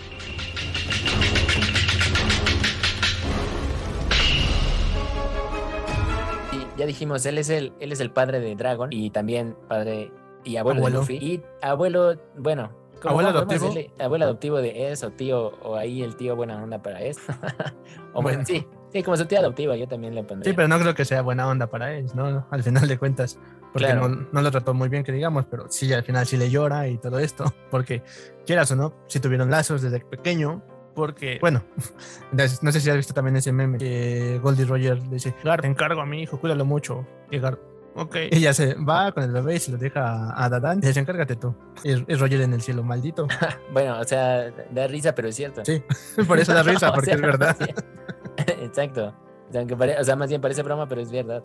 [6.51, 10.11] Y ya dijimos, él es el, él es el padre de Dragon y también padre
[10.43, 11.15] y abuelo, de Luffy.
[11.15, 12.69] Y abuelo, bueno,
[13.03, 13.73] ¿Abuelo adoptivo?
[13.99, 17.17] Abuelo adoptivo de Es o tío, o ahí el tío buena onda para Es.
[18.13, 20.51] o bueno, sí, sí, como su tío adoptiva, yo también le pondría.
[20.51, 22.45] Sí, pero no creo que sea buena onda para Es, ¿no?
[22.51, 23.39] Al final de cuentas
[23.73, 26.49] porque no, no, lo trató muy bien, que digamos, pero sí, al final sí le
[26.49, 28.01] llora y todo esto, porque
[28.45, 30.63] quieras o no, si tuvieron lazos desde pequeño,
[30.95, 31.63] porque, bueno,
[32.61, 35.67] no sé si has visto también ese meme que Goldie Roger le dice, Gar, te
[35.67, 37.59] encargo a mi hijo, cuídalo mucho, y Gar,
[37.95, 40.99] ok, ya se va con el bebé y se lo deja a Dadan y dice,
[40.99, 43.27] encárgate tú, y, Roger en el cielo, maldito.
[43.71, 45.63] bueno, o sea, da risa, pero es cierto.
[45.63, 45.83] Sí,
[46.27, 47.55] por eso da risa, porque es verdad.
[48.61, 49.13] Exacto.
[49.49, 51.43] O sea, más bien parece broma, pero es verdad.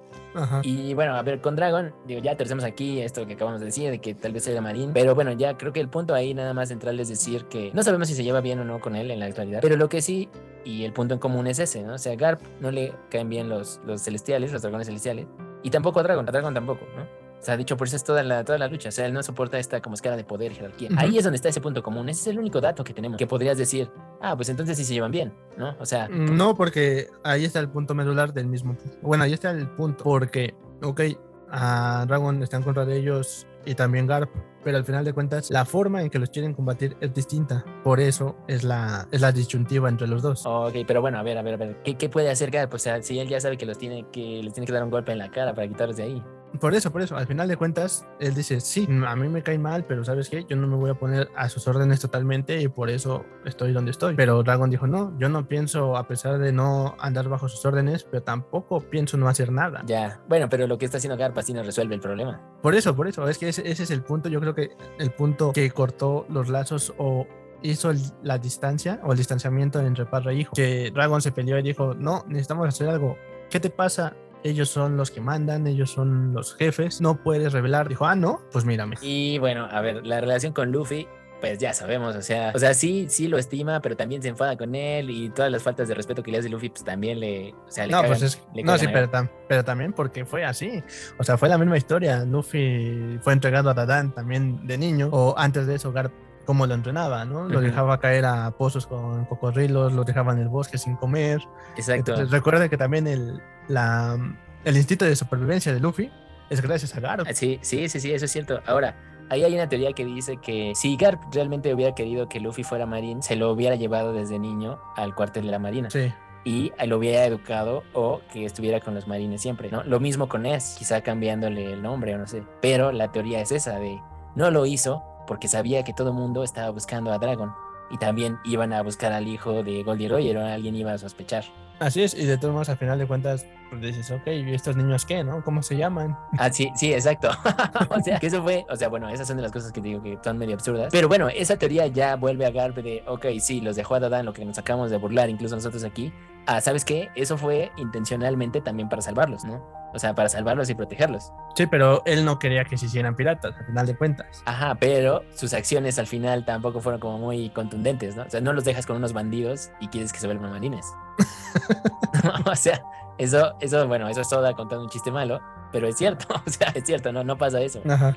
[0.62, 3.90] Y bueno, a ver, con Dragon, digo, ya terminamos aquí esto que acabamos de decir,
[3.90, 4.92] de que tal vez sea Marín.
[4.92, 7.82] Pero bueno, ya creo que el punto ahí nada más central es decir que no
[7.82, 9.60] sabemos si se lleva bien o no con él en la actualidad.
[9.62, 10.28] Pero lo que sí,
[10.64, 11.94] y el punto en común es ese, ¿no?
[11.94, 15.26] O sea, a Garp no le caen bien los, los celestiales, los dragones celestiales.
[15.62, 17.06] Y tampoco a Dragon, a Dragon tampoco, ¿no?
[17.44, 18.88] O sea, dicho por eso es toda la, toda la lucha.
[18.88, 20.88] O sea, él no soporta esta como escala de poder, jerarquía.
[20.96, 22.08] Ahí es donde está ese punto común.
[22.08, 23.18] Ese es el único dato que tenemos.
[23.18, 23.90] Que podrías decir,
[24.22, 25.76] ah, pues entonces sí se llevan bien, ¿no?
[25.78, 28.78] O sea, No, porque ahí está el punto medular del mismo.
[29.02, 30.04] Bueno, ahí está el punto.
[30.04, 31.02] Porque, ok,
[31.50, 34.30] a Dragon está en contra de ellos y también Garp,
[34.62, 37.62] pero al final de cuentas, la forma en que los quieren combatir es distinta.
[37.82, 40.46] Por eso es la, es la disyuntiva entre los dos.
[40.46, 41.82] ok, pero bueno, a ver, a ver, a ver.
[41.84, 42.72] ¿Qué, qué puede hacer Garp?
[42.72, 44.90] O sea, si él ya sabe que los tiene que, les tiene que dar un
[44.90, 46.24] golpe en la cara para quitarlos de ahí.
[46.60, 49.58] Por eso, por eso, al final de cuentas, él dice, sí, a mí me cae
[49.58, 50.44] mal, pero ¿sabes qué?
[50.48, 53.90] Yo no me voy a poner a sus órdenes totalmente y por eso estoy donde
[53.90, 54.14] estoy.
[54.14, 58.04] Pero Dragon dijo, no, yo no pienso, a pesar de no andar bajo sus órdenes,
[58.04, 59.82] pero tampoco pienso no hacer nada.
[59.86, 62.40] Ya, bueno, pero lo que está haciendo Garp así no resuelve el problema.
[62.62, 65.10] Por eso, por eso, es que ese, ese es el punto, yo creo que el
[65.10, 67.26] punto que cortó los lazos o
[67.62, 70.52] hizo el- la distancia o el distanciamiento entre padre e hijo.
[70.54, 73.16] Que Dragon se peleó y dijo, no, necesitamos hacer algo.
[73.50, 74.14] ¿Qué te pasa?
[74.44, 77.88] Ellos son los que mandan, ellos son los jefes, no puedes revelar.
[77.88, 78.96] Dijo, ah, no, pues mírame.
[79.00, 81.08] Y bueno, a ver, la relación con Luffy,
[81.40, 84.56] pues ya sabemos, o sea, o sea, sí, sí lo estima, pero también se enfada
[84.56, 87.54] con él y todas las faltas de respeto que le hace Luffy, pues también le,
[87.54, 90.26] o sea, le No, cagan, pues es, le no, sí, pero, tam- pero también porque
[90.26, 90.82] fue así.
[91.18, 92.24] O sea, fue la misma historia.
[92.26, 96.12] Luffy fue entregado a Dadan también de niño, o antes de eso, Garp
[96.44, 97.48] cómo lo entrenaba, ¿no?
[97.48, 101.40] Lo dejaba caer a pozos con cocodrilos, lo dejaba en el bosque sin comer.
[101.76, 102.12] Exacto.
[102.12, 104.18] Entonces, recuerda que también el, la,
[104.64, 106.10] el instinto de supervivencia de Luffy
[106.50, 107.26] es gracias a Garp.
[107.32, 108.60] Sí, sí, sí, sí, eso es cierto.
[108.66, 108.96] Ahora,
[109.30, 112.86] ahí hay una teoría que dice que si Garp realmente hubiera querido que Luffy fuera
[112.86, 115.90] marín, se lo hubiera llevado desde niño al cuartel de la marina.
[115.90, 116.12] Sí.
[116.46, 119.82] y lo hubiera educado o que estuviera con los marines siempre, ¿no?
[119.82, 122.42] Lo mismo con Ness, quizá cambiándole el nombre o no sé.
[122.60, 123.98] Pero la teoría es esa de
[124.34, 127.50] no lo hizo porque sabía que todo el mundo estaba buscando a Dragon
[127.90, 131.44] y también iban a buscar al hijo de Goldie Roger o alguien iba a sospechar.
[131.78, 134.76] Así es, y de todos modos, al final de cuentas, pues dices, ok, ¿y estos
[134.76, 135.42] niños qué, no?
[135.42, 136.16] ¿Cómo se llaman?
[136.38, 137.30] Ah, sí, sí, exacto.
[137.90, 140.02] o sea, que eso fue, o sea, bueno, esas son de las cosas que digo
[140.02, 140.88] que son medio absurdas.
[140.92, 144.24] Pero bueno, esa teoría ya vuelve a Garp de, ok, sí, los dejó a Dadan,
[144.24, 146.12] lo que nos acabamos de burlar, incluso nosotros aquí.
[146.46, 147.08] Ah, ¿sabes qué?
[147.16, 149.83] Eso fue intencionalmente también para salvarlos, ¿no?
[149.94, 151.32] O sea, para salvarlos y protegerlos.
[151.54, 154.42] Sí, pero él no quería que se hicieran piratas, al final de cuentas.
[154.44, 158.24] Ajá, pero sus acciones al final tampoco fueron como muy contundentes, ¿no?
[158.24, 160.86] O sea, no los dejas con unos bandidos y quieres que se vuelvan marines.
[162.46, 162.82] o sea,
[163.18, 165.40] eso, eso, bueno, eso es Soda contando un chiste malo,
[165.72, 167.80] pero es cierto, o sea, es cierto, no, no pasa eso.
[167.88, 168.16] Ajá.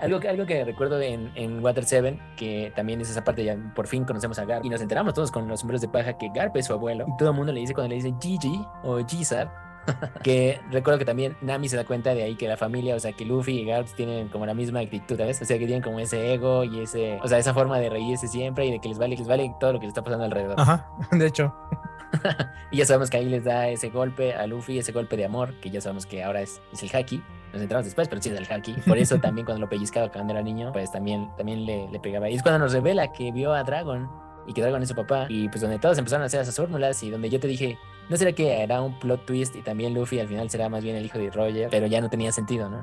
[0.00, 3.56] Algo que, algo que recuerdo en, en Water 7, que también es esa parte, ya
[3.72, 6.28] por fin conocemos a Garp y nos enteramos todos con los sombreros de paja que
[6.34, 8.98] Garp es su abuelo y todo el mundo le dice cuando le dice Gigi o
[9.06, 9.48] Gizar,
[10.22, 13.12] que recuerdo que también Nami se da cuenta de ahí que la familia, o sea,
[13.12, 15.40] que Luffy y Garp tienen como la misma actitud, ¿sabes?
[15.42, 18.28] O sea, que tienen como ese ego y ese, o sea, esa forma de reírse
[18.28, 20.24] siempre y de que les vale, que les vale todo lo que les está pasando
[20.24, 20.54] alrededor.
[20.58, 21.54] Ajá, de hecho.
[22.70, 25.60] Y ya sabemos que ahí les da ese golpe a Luffy, ese golpe de amor,
[25.60, 27.22] que ya sabemos que ahora es, es el haki.
[27.52, 28.72] Nos enteramos después, pero sí es el haki.
[28.86, 32.30] Por eso también cuando lo pellizcaba cuando era niño, pues también, también le, le pegaba.
[32.30, 34.08] Y es cuando nos revela que vio a Dragon
[34.46, 35.26] y que Dragon es su papá.
[35.28, 37.78] Y pues donde todos empezaron a hacer esas fórmulas y donde yo te dije,
[38.08, 40.96] ¿no será que era un plot twist y también Luffy al final será más bien
[40.96, 41.68] el hijo de Roger?
[41.70, 42.80] Pero ya no tenía sentido, ¿no?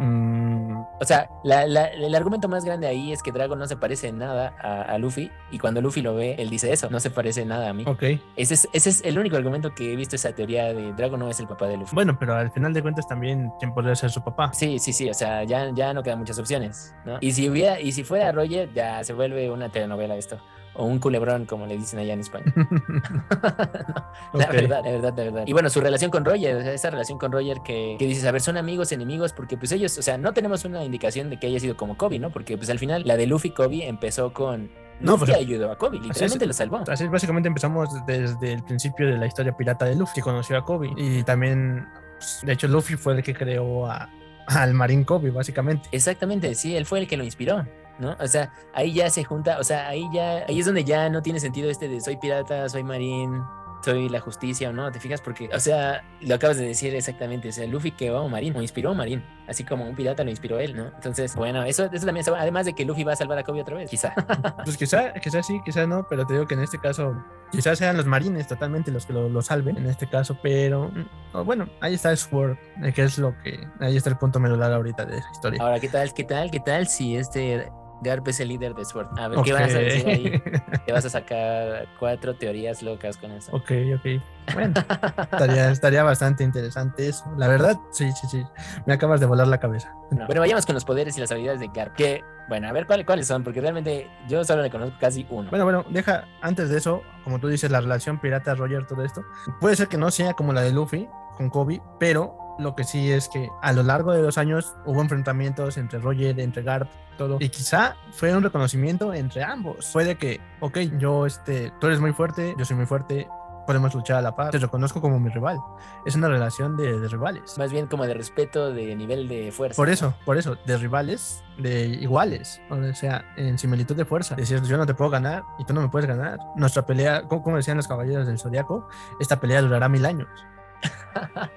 [0.00, 0.68] Mm,
[1.00, 4.08] O sea, la- la- el argumento más grande ahí es que Dragon no se parece
[4.08, 5.30] en nada a, a Luffy.
[5.52, 7.84] Y cuando Luffy lo ve, él dice eso, no se parece en nada a mí.
[7.86, 8.02] ok.
[8.36, 11.28] Ese es, ese es el único argumento que he visto esa teoría de Dragon no
[11.30, 11.94] es el papá de Luffy.
[11.94, 14.52] Bueno, pero al final de cuentas también, ¿quién podría ser su papá?
[14.52, 17.18] Sí, sí, sí, o sea, ya, ya no quedan muchas opciones, ¿no?
[17.20, 20.38] Y si hubiera, y si fuera Roger, ya se vuelve una telenovela esto.
[20.74, 22.44] O un culebrón, como le dicen allá en España.
[24.32, 24.52] La Ok.
[24.52, 25.44] verdad, la verdad, la verdad.
[25.46, 28.24] Y bueno, su relación con Roger, o sea, esa relación con Roger que, que dices,
[28.24, 31.38] a ver, son amigos, enemigos, porque pues ellos, o sea, no tenemos una indicación de
[31.38, 32.30] que haya sido como Kobe, ¿no?
[32.30, 34.70] Porque pues al final la de Luffy Kobe empezó con...
[35.00, 36.80] No, Luffy pues, ayudó a Kobe, literalmente lo salvó.
[36.88, 40.58] Así es, básicamente empezamos desde el principio de la historia pirata de Luffy, que conoció
[40.58, 40.90] a Kobe.
[40.96, 41.86] Y también,
[42.18, 44.08] pues, de hecho, Luffy fue el que creó a-
[44.48, 45.88] al Marín Kobe, básicamente.
[45.92, 47.64] Exactamente, sí, él fue el que lo inspiró,
[47.98, 48.16] ¿no?
[48.20, 51.22] O sea, ahí ya se junta, o sea, ahí ya, ahí es donde ya no
[51.22, 53.42] tiene sentido este de soy pirata, soy marín,
[53.84, 55.20] soy la justicia o no, ¿te fijas?
[55.20, 58.30] Porque, o sea, lo acabas de decir exactamente, o sea, Luffy que va a un
[58.30, 60.86] marín, o inspiró a un marín, así como un pirata lo inspiró él, ¿no?
[60.86, 63.76] Entonces, bueno, eso, eso también, además de que Luffy va a salvar a Kobe otra
[63.76, 64.14] vez, quizá.
[64.64, 67.14] Pues quizá, quizá sí, quizá no, pero te digo que en este caso,
[67.50, 71.36] quizás sean los marines totalmente los que lo, lo salven en este caso, pero mm,
[71.36, 74.72] oh, bueno, ahí está Sword, eh, que es lo que, ahí está el punto medular
[74.72, 75.62] ahorita de esa historia.
[75.62, 79.08] Ahora, ¿qué tal, qué tal, qué tal si este Garp es el líder de Sword?
[79.18, 80.42] A ver, ¿qué vas a decir ahí?
[80.86, 83.50] Te vas a sacar cuatro teorías locas con eso.
[83.54, 84.22] ok, ok.
[84.54, 84.74] Bueno,
[85.32, 87.24] estaría, estaría bastante interesante eso.
[87.36, 88.42] La verdad, sí, sí, sí.
[88.86, 89.94] Me acabas de volar la cabeza.
[90.10, 90.26] No.
[90.26, 91.94] Bueno, vayamos con los poderes y las habilidades de Garp.
[91.94, 95.50] Que, bueno, a ver ¿cuál- cuáles son, porque realmente yo solo le conozco casi uno.
[95.50, 99.22] Bueno, bueno, deja, antes de eso, como tú dices, la relación pirata-Roger, todo esto,
[99.60, 101.08] puede ser que no sea como la de Luffy
[101.38, 105.00] con Kobe, pero lo que sí es que a lo largo de los años hubo
[105.00, 107.38] enfrentamientos entre Roger, entre Garp, todo.
[107.40, 109.90] Y quizá fue un reconocimiento entre ambos.
[109.92, 113.28] Puede que, ok, yo, este, tú eres muy fuerte, yo soy muy fuerte,
[113.68, 114.50] podemos luchar a la paz.
[114.50, 115.58] Te reconozco como mi rival.
[116.06, 117.58] Es una relación de, de, rivales.
[117.58, 119.76] Más bien como de respeto de nivel de fuerza.
[119.76, 122.62] Por eso, por eso, de rivales, de iguales.
[122.70, 124.34] O sea, en similitud de fuerza.
[124.36, 126.38] Decías, yo no te puedo ganar y tú no me puedes ganar.
[126.56, 128.88] Nuestra pelea, como, decían los caballeros del zodiaco,
[129.20, 130.28] esta pelea durará mil años.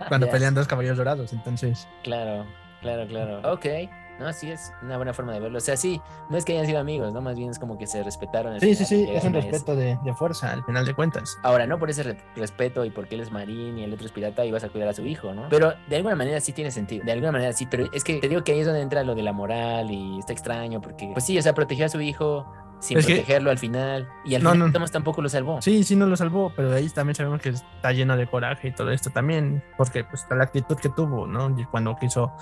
[0.08, 1.88] Cuando pelean dos caballeros dorados, entonces.
[2.04, 2.46] Claro,
[2.82, 3.54] claro, claro.
[3.54, 3.66] Ok.
[4.22, 4.32] ¿no?
[4.34, 5.58] Sí, es una buena forma de verlo.
[5.58, 7.22] O sea, sí, no es que hayan sido amigos, ¿no?
[7.22, 8.60] Más bien es como que se respetaron.
[8.60, 11.38] Sí, sí, sí, es un respeto de, de, fuerza, al final de cuentas.
[11.44, 14.12] Ahora, no por ese re respeto y porque él es marín y el otro es
[14.12, 15.48] pirata y vas a cuidar a su hijo, ¿no?
[15.50, 18.30] Pero de alguna manera sí tiene sentido, de alguna manera sí, pero es que te
[18.30, 21.26] digo que ahí es donde entra lo de la moral y está extraño, porque, pues
[21.26, 22.46] sí, o sea, protegió a su hijo,
[22.82, 23.52] sin es protegerlo que...
[23.52, 24.10] al final.
[24.26, 24.88] Y al no, final no.
[24.88, 25.62] tampoco lo salvó.
[25.62, 28.70] Sí, sí, no lo salvó, pero de ahí también sabemos que está lleno de coraje
[28.70, 31.58] y todo esto también, porque pues la actitud que tuvo, ¿no?
[31.58, 32.34] Y cuando quiso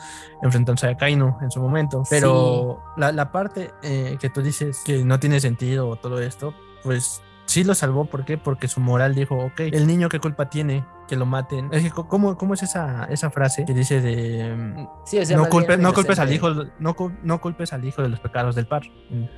[0.41, 2.04] enfrentarse a Kaino en su momento.
[2.10, 3.02] Pero sí.
[3.02, 7.63] la, la, parte eh, que tú dices que no tiene sentido todo esto, pues sí
[7.63, 8.05] lo salvó.
[8.05, 8.38] ¿Por qué?
[8.38, 11.69] Porque su moral dijo, ok, el niño qué culpa tiene que lo maten.
[11.73, 15.49] Es que, ¿cómo, cómo es esa, esa frase que dice de sí, o sea, no,
[15.49, 18.83] culpe, no culpes al hijo, no, no, culpes al hijo de los pecados del par?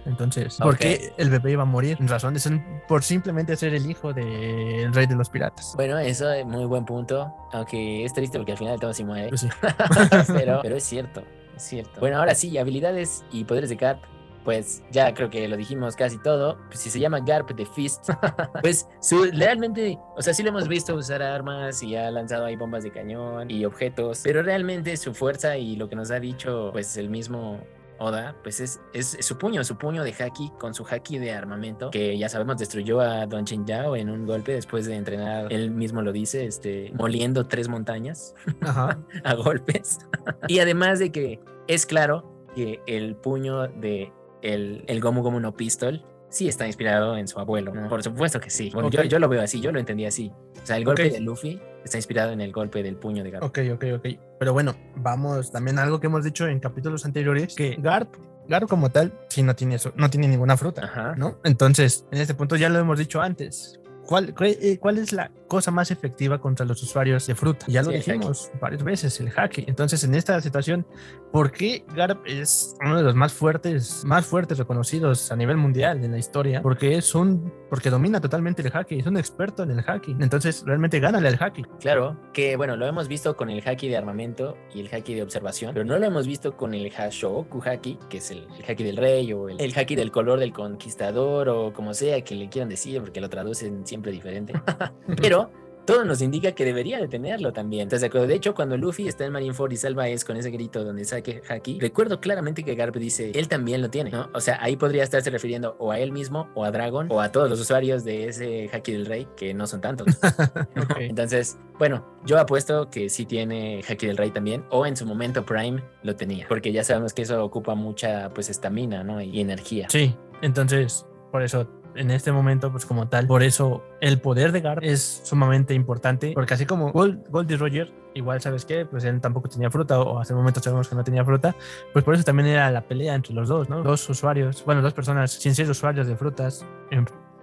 [0.06, 0.97] Entonces, ¿por okay.
[0.97, 1.97] qué el bebé iba a morir?
[2.02, 5.74] En razón de ser, por simplemente ser el hijo del rey de los piratas.
[5.78, 7.34] Bueno, eso es muy buen punto.
[7.54, 9.30] Aunque es triste porque al final todo se muere.
[9.30, 9.50] Pues sí.
[10.28, 11.24] pero, pero es cierto.
[11.56, 12.02] Es cierto.
[12.02, 14.04] Bueno, ahora sí, habilidades y poderes de Garp
[14.43, 16.58] pues ya creo que lo dijimos casi todo.
[16.67, 18.10] Pues, si se llama Garp the Fist,
[18.62, 22.56] pues su, realmente, o sea, sí lo hemos visto usar armas y ha lanzado ahí
[22.56, 26.69] bombas de cañón y objetos, pero realmente su fuerza y lo que nos ha dicho,
[26.73, 27.60] pues el mismo
[28.04, 31.34] Oda, pues es, es, es, su puño, su puño de haki con su haki de
[31.34, 35.54] armamento, que ya sabemos destruyó a Don Chen Yao en un golpe después de entrenar,
[35.54, 38.97] él mismo lo dice, este, moliendo tres montañas Ajá.
[39.23, 39.99] a golpes.
[40.47, 45.56] y además de que es claro que el puño de el, el Gomu Gomu no
[45.56, 47.73] Pistol sí está inspirado en su abuelo.
[47.73, 47.89] ¿no?
[47.89, 48.69] Por supuesto que sí.
[48.73, 49.04] Bueno, okay.
[49.04, 50.32] yo, yo, lo veo así, yo lo entendí así.
[50.62, 51.13] O sea, el golpe okay.
[51.13, 53.43] de Luffy está inspirado en el golpe del puño de Garp.
[53.43, 54.08] Ok, ok, ok.
[54.39, 58.15] Pero bueno, vamos también a algo que hemos dicho en capítulos anteriores, que Garp
[58.47, 61.15] Garp como tal, sí no tiene eso, no tiene ninguna fruta, Ajá.
[61.15, 61.38] ¿no?
[61.43, 63.80] Entonces, en este punto ya lo hemos dicho antes.
[64.12, 67.65] ¿Cuál, eh, ¿Cuál es la cosa más efectiva contra los usuarios de fruta?
[67.69, 69.63] Ya lo sí, dijimos varias veces, el haki.
[69.67, 70.86] Entonces, en esta situación,
[71.32, 76.04] ¿por qué Garp es uno de los más fuertes, más fuertes reconocidos a nivel mundial
[76.04, 76.62] en la historia?
[76.62, 80.17] Porque es un, porque domina totalmente el haki, es un experto en el haki.
[80.19, 81.63] Entonces, realmente gánale al haki.
[81.80, 85.24] Claro, que bueno, lo hemos visto con el haki de armamento y el haki de
[85.24, 88.84] observación, pero no lo hemos visto con el Hashoku haki, que es el, el haki
[88.84, 92.50] del rey o el, el haki del color del conquistador o como sea que le
[92.50, 94.54] quieran decir, porque lo traducen siempre diferente.
[95.22, 95.52] Pero
[95.86, 97.84] todo nos indica que debería de tenerlo también.
[97.84, 98.28] ¿Estás de acuerdo?
[98.28, 101.42] De hecho, cuando Luffy está en Marineford y salva es con ese grito donde saque
[101.48, 104.30] Haki, recuerdo claramente que Garp dice, él también lo tiene, ¿no?
[104.34, 107.32] O sea, ahí podría estarse refiriendo o a él mismo, o a Dragon, o a
[107.32, 110.08] todos los usuarios de ese Haki del Rey, que no son tantos.
[110.82, 111.10] okay.
[111.10, 115.46] Entonces, bueno, yo apuesto que sí tiene Haki del Rey también, o en su momento
[115.46, 119.22] Prime lo tenía, porque ya sabemos que eso ocupa mucha, pues, estamina, ¿no?
[119.22, 119.88] Y energía.
[119.90, 123.27] Sí, entonces, por eso en este momento, pues como tal.
[123.27, 127.56] Por eso el poder de Garp es sumamente importante, porque así como Gold, Gold y
[127.56, 130.95] Roger, igual sabes que, pues él tampoco tenía fruta, o hasta el momento sabemos que
[130.95, 131.56] no tenía fruta,
[131.93, 133.84] pues por eso también era la pelea entre los dos, ¿no?
[133.84, 136.65] Dos usuarios, bueno, dos personas sin ser usuarios de frutas,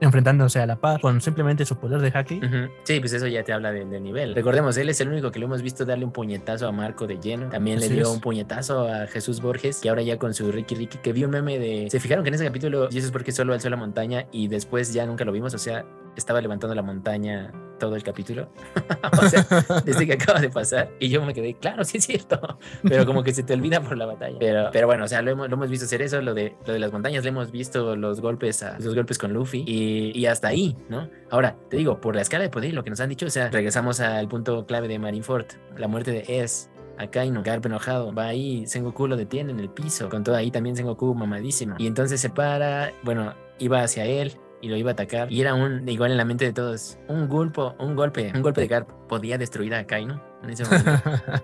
[0.00, 2.37] enfrentándose a la paz con simplemente su poder de haki.
[2.37, 2.70] Uh -huh.
[2.84, 4.34] Sí, pues eso ya te habla del de nivel.
[4.34, 7.18] Recordemos, él es el único que lo hemos visto darle un puñetazo a Marco de
[7.18, 7.48] lleno.
[7.48, 8.08] También Así le dio es.
[8.11, 11.30] un puñetazo a Jesús Borges, que ahora ya con su Ricky Ricky, que vi un
[11.30, 11.88] meme de...
[11.90, 14.48] Se fijaron que en ese capítulo, y eso es porque solo alzó la montaña y
[14.48, 15.84] después ya nunca lo vimos, o sea,
[16.18, 18.48] estaba levantando la montaña todo el capítulo.
[19.22, 19.46] o sea,
[19.85, 20.90] desde que acaba de pasar.
[20.98, 22.59] Y yo me quedé, claro, sí es cierto.
[22.83, 24.37] Pero como que se te olvida por la batalla.
[24.38, 26.72] Pero, pero bueno, o sea, lo hemos, lo hemos visto hacer eso, lo de, lo
[26.72, 30.26] de las montañas, le hemos visto los golpes, a, los golpes con Luffy y, y,
[30.26, 31.09] hasta ahí, ¿no?
[31.31, 33.48] Ahora, te digo, por la escala de poder, lo que nos han dicho, o sea,
[33.48, 36.70] regresamos al punto clave de Marineford, la muerte de Es.
[36.98, 40.74] Akainu, Garp enojado, va ahí, Sengoku lo detiene en el piso, con todo ahí también
[40.74, 41.76] Sengoku mamadísimo.
[41.78, 45.33] Y entonces se para, bueno, iba hacia él, y lo iba a atacar.
[45.33, 48.61] Y era un, igual en la mente de todos, un golpe, un golpe, un golpe
[48.61, 50.92] de Garp podía destruir a Kaino en ese momento.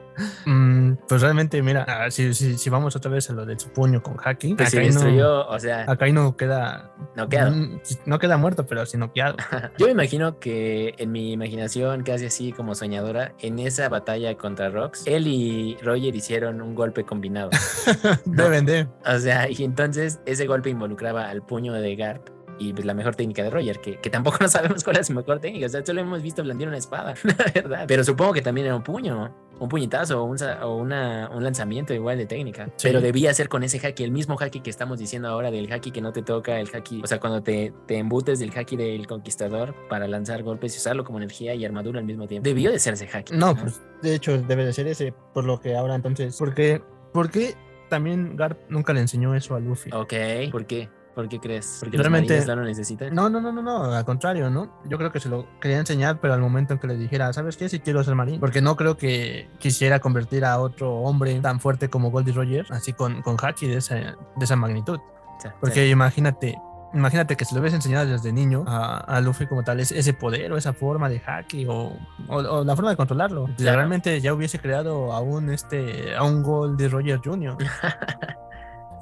[0.46, 4.02] mm, pues realmente, mira, si, si, si, vamos otra vez a lo de su puño
[4.02, 7.50] con Haki, pues Akainu, destruyó, o sea, queda noqueado.
[7.50, 9.36] No, no queda muerto, pero sí noqueado.
[9.78, 14.70] Yo me imagino que en mi imaginación, casi así como soñadora, en esa batalla contra
[14.70, 17.50] Rox, él y Roger hicieron un golpe combinado.
[18.24, 18.86] Deben de.
[19.06, 23.14] O sea, y entonces ese golpe involucraba al puño de Garp y pues la mejor
[23.16, 25.84] técnica de Roger, que, que, tampoco no sabemos cuál es su mejor técnica, o sea,
[25.84, 29.34] solo hemos visto blandir una espada, la verdad, pero supongo que también era un puño,
[29.58, 32.68] un puñetazo o, un, o una, un lanzamiento igual de técnica.
[32.82, 35.90] Pero debía ser con ese haki, el mismo haki que estamos diciendo ahora del haki
[35.90, 39.06] que no te toca, el haki, o sea, cuando te, te embutes del haki del
[39.06, 42.48] conquistador para lanzar golpes y usarlo como energía y armadura al mismo tiempo.
[42.48, 43.36] Debió de ser ese haki.
[43.36, 46.36] No, pues de hecho debe de ser ese, por lo que ahora entonces.
[46.38, 47.54] Porque, porque
[47.88, 49.90] también Garp nunca le enseñó eso a Luffy.
[49.92, 50.14] Ok,
[50.50, 50.88] ¿por qué?
[51.14, 51.76] ¿Por qué crees?
[51.80, 53.14] ¿Porque Realmente- los no lo necesitan?
[53.14, 54.80] No, no, no, no, no, al contrario, ¿no?
[54.86, 57.56] Yo creo que se lo quería enseñar, pero al momento en que le dijera, ¿sabes
[57.56, 57.68] qué?
[57.68, 58.40] Si quiero ser marín.
[58.40, 62.92] Porque no creo que quisiera convertir a otro hombre tan fuerte como Goldie Roger, así
[62.92, 64.98] con, con haki de esa, de esa magnitud.
[65.40, 66.56] Sea, Porque imagínate,
[66.94, 70.52] imagínate que se lo hubiese enseñado desde niño a, a Luffy como tal, ese, poder
[70.52, 71.96] o esa forma de haki o,
[72.28, 73.48] o- o la forma de controlarlo.
[73.56, 73.76] Claro.
[73.78, 77.56] Realmente ya hubiese creado a un, este, a un Goldie Roger Jr.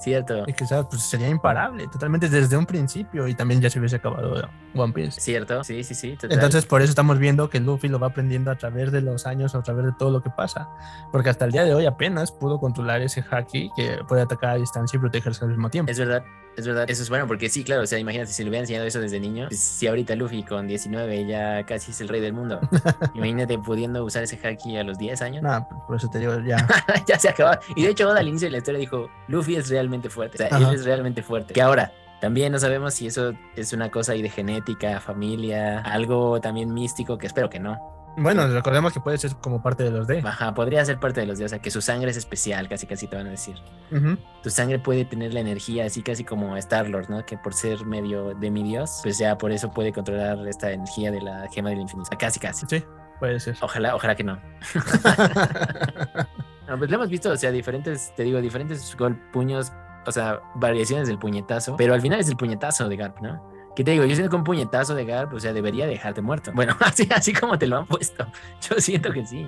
[0.02, 0.44] Cierto.
[0.46, 4.48] y quizás pues, sería imparable totalmente desde un principio y también ya se hubiese acabado
[4.74, 5.20] One Piece.
[5.20, 6.12] Cierto, sí, sí, sí.
[6.12, 6.32] total.
[6.32, 9.54] Entonces, por eso estamos viendo que Luffy lo va aprendiendo a través de los años,
[9.54, 10.68] a través de todo lo que pasa.
[11.10, 14.54] Porque hasta el día de hoy apenas pudo controlar ese haki que puede atacar a
[14.56, 15.90] distancia y protegerse al mismo tiempo.
[15.90, 16.24] Es verdad,
[16.56, 16.84] es verdad.
[16.88, 17.82] Eso es bueno porque sí, claro.
[17.82, 19.46] O sea, imagínate si le hubiera enseñado eso desde niño.
[19.48, 22.60] pues, si ahorita Luffy con 19 ya casi es el rey del mundo.
[23.14, 25.42] imagínate pudiendo usar ese haki a los 10 años.
[25.42, 26.66] Nada, pues, por eso te digo, ya.
[27.06, 27.58] ya se acabó.
[27.76, 30.44] Y de hecho, Oda al inicio de la historia dijo: Luffy es realmente fuerte.
[30.44, 31.54] O sea, él es realmente fuerte.
[31.54, 31.92] Que ahora.
[32.20, 37.18] También no sabemos si eso es una cosa ahí de genética, familia, algo también místico,
[37.18, 37.92] que espero que no.
[38.16, 40.22] Bueno, recordemos que puede ser como parte de los D.
[40.24, 42.86] Ajá, podría ser parte de los dioses, o sea, que su sangre es especial, casi
[42.86, 43.56] casi te van a decir.
[43.90, 44.16] Ujú.
[44.42, 47.24] tu sangre puede tener la energía así casi como Star-Lord, ¿no?
[47.26, 51.10] Que por ser medio de mi dios, pues ya por eso puede controlar esta energía
[51.10, 52.10] de la gema del infinito.
[52.18, 52.66] Casi, casi.
[52.68, 52.84] Sí,
[53.18, 53.56] puede ser.
[53.60, 54.38] Ojalá, ojalá que no.
[56.68, 59.72] No, pues lo hemos visto, o sea, diferentes, te digo, diferentes gol puños,
[60.06, 63.52] o sea, variaciones del puñetazo, pero al final es el puñetazo de Garp, ¿no?
[63.74, 64.04] ¿Qué te digo?
[64.04, 66.52] Yo siento que un puñetazo de Garp, o sea, debería dejarte muerto.
[66.54, 68.26] Bueno, así, así como te lo han puesto.
[68.68, 69.46] Yo siento que sí.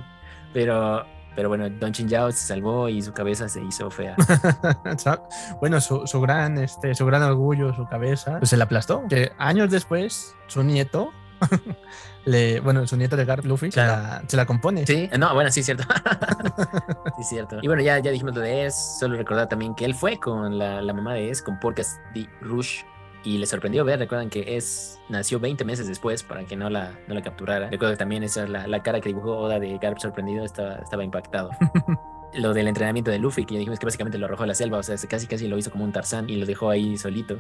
[0.53, 1.05] Pero,
[1.37, 4.17] pero bueno, Don Chinjao se salvó y su cabeza se hizo fea.
[5.61, 9.05] Bueno, su, su gran, este, su gran orgullo, su cabeza, pues se la aplastó.
[9.09, 11.13] Que años después, su nieto,
[12.25, 14.03] le, bueno, su nieto de Garp, Luffy, se, Claro.
[14.03, 14.87] la, se la compone.
[14.87, 15.85] Sí, no, bueno, sí, es cierto.
[17.17, 17.59] sí, es cierto.
[17.63, 20.59] Y bueno, ya, ya dijimos lo de Es, solo recordar también que él fue con
[20.59, 22.85] la, la mamá de Es, con Porcas de Rouge,
[23.25, 26.93] y le sorprendió ver, recuerdan que Es nació 20 meses después para que no la,
[27.09, 27.71] no la capturara.
[27.71, 31.05] Recuerdo que también esa, la, la cara que dibujó Oda de Garp sorprendido estaba, estaba
[31.05, 31.51] impactado.
[32.35, 34.79] Lo del entrenamiento de Luffy, que ya dijimos que básicamente lo arrojó a la selva,
[34.79, 37.39] o sea, se- casi casi lo hizo como un Tarzán y lo dejó ahí solito.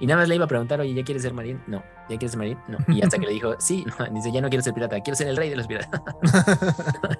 [0.00, 1.60] Y nada más le iba a preguntar, oye, ¿ya quieres ser marín?
[1.66, 1.82] No.
[2.08, 2.58] ¿Ya quieres ser marín?
[2.68, 2.78] No.
[2.88, 5.36] Y hasta que le dijo, sí, dice, ya no quiero ser pirata, quiero ser el
[5.36, 6.00] rey de los piratas.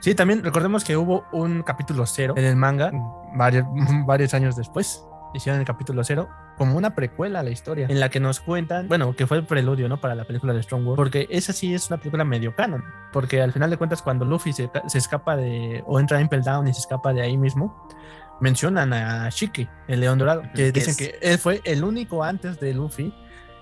[0.00, 2.90] Sí, también recordemos que hubo un capítulo cero en el manga
[3.34, 3.66] varios,
[4.06, 5.04] varios años después.
[5.34, 8.88] Hicieron el capítulo cero como una precuela a la historia en la que nos cuentan,
[8.88, 10.00] bueno, que fue el preludio, ¿no?
[10.00, 13.40] Para la película de Strong World, porque esa sí es una película medio canon, porque
[13.42, 16.66] al final de cuentas cuando Luffy se, se escapa de, o entra a Impel Down
[16.68, 17.86] y se escapa de ahí mismo,
[18.40, 22.58] mencionan a Shiki, el león dorado, que dicen es- que él fue el único antes
[22.60, 23.14] de Luffy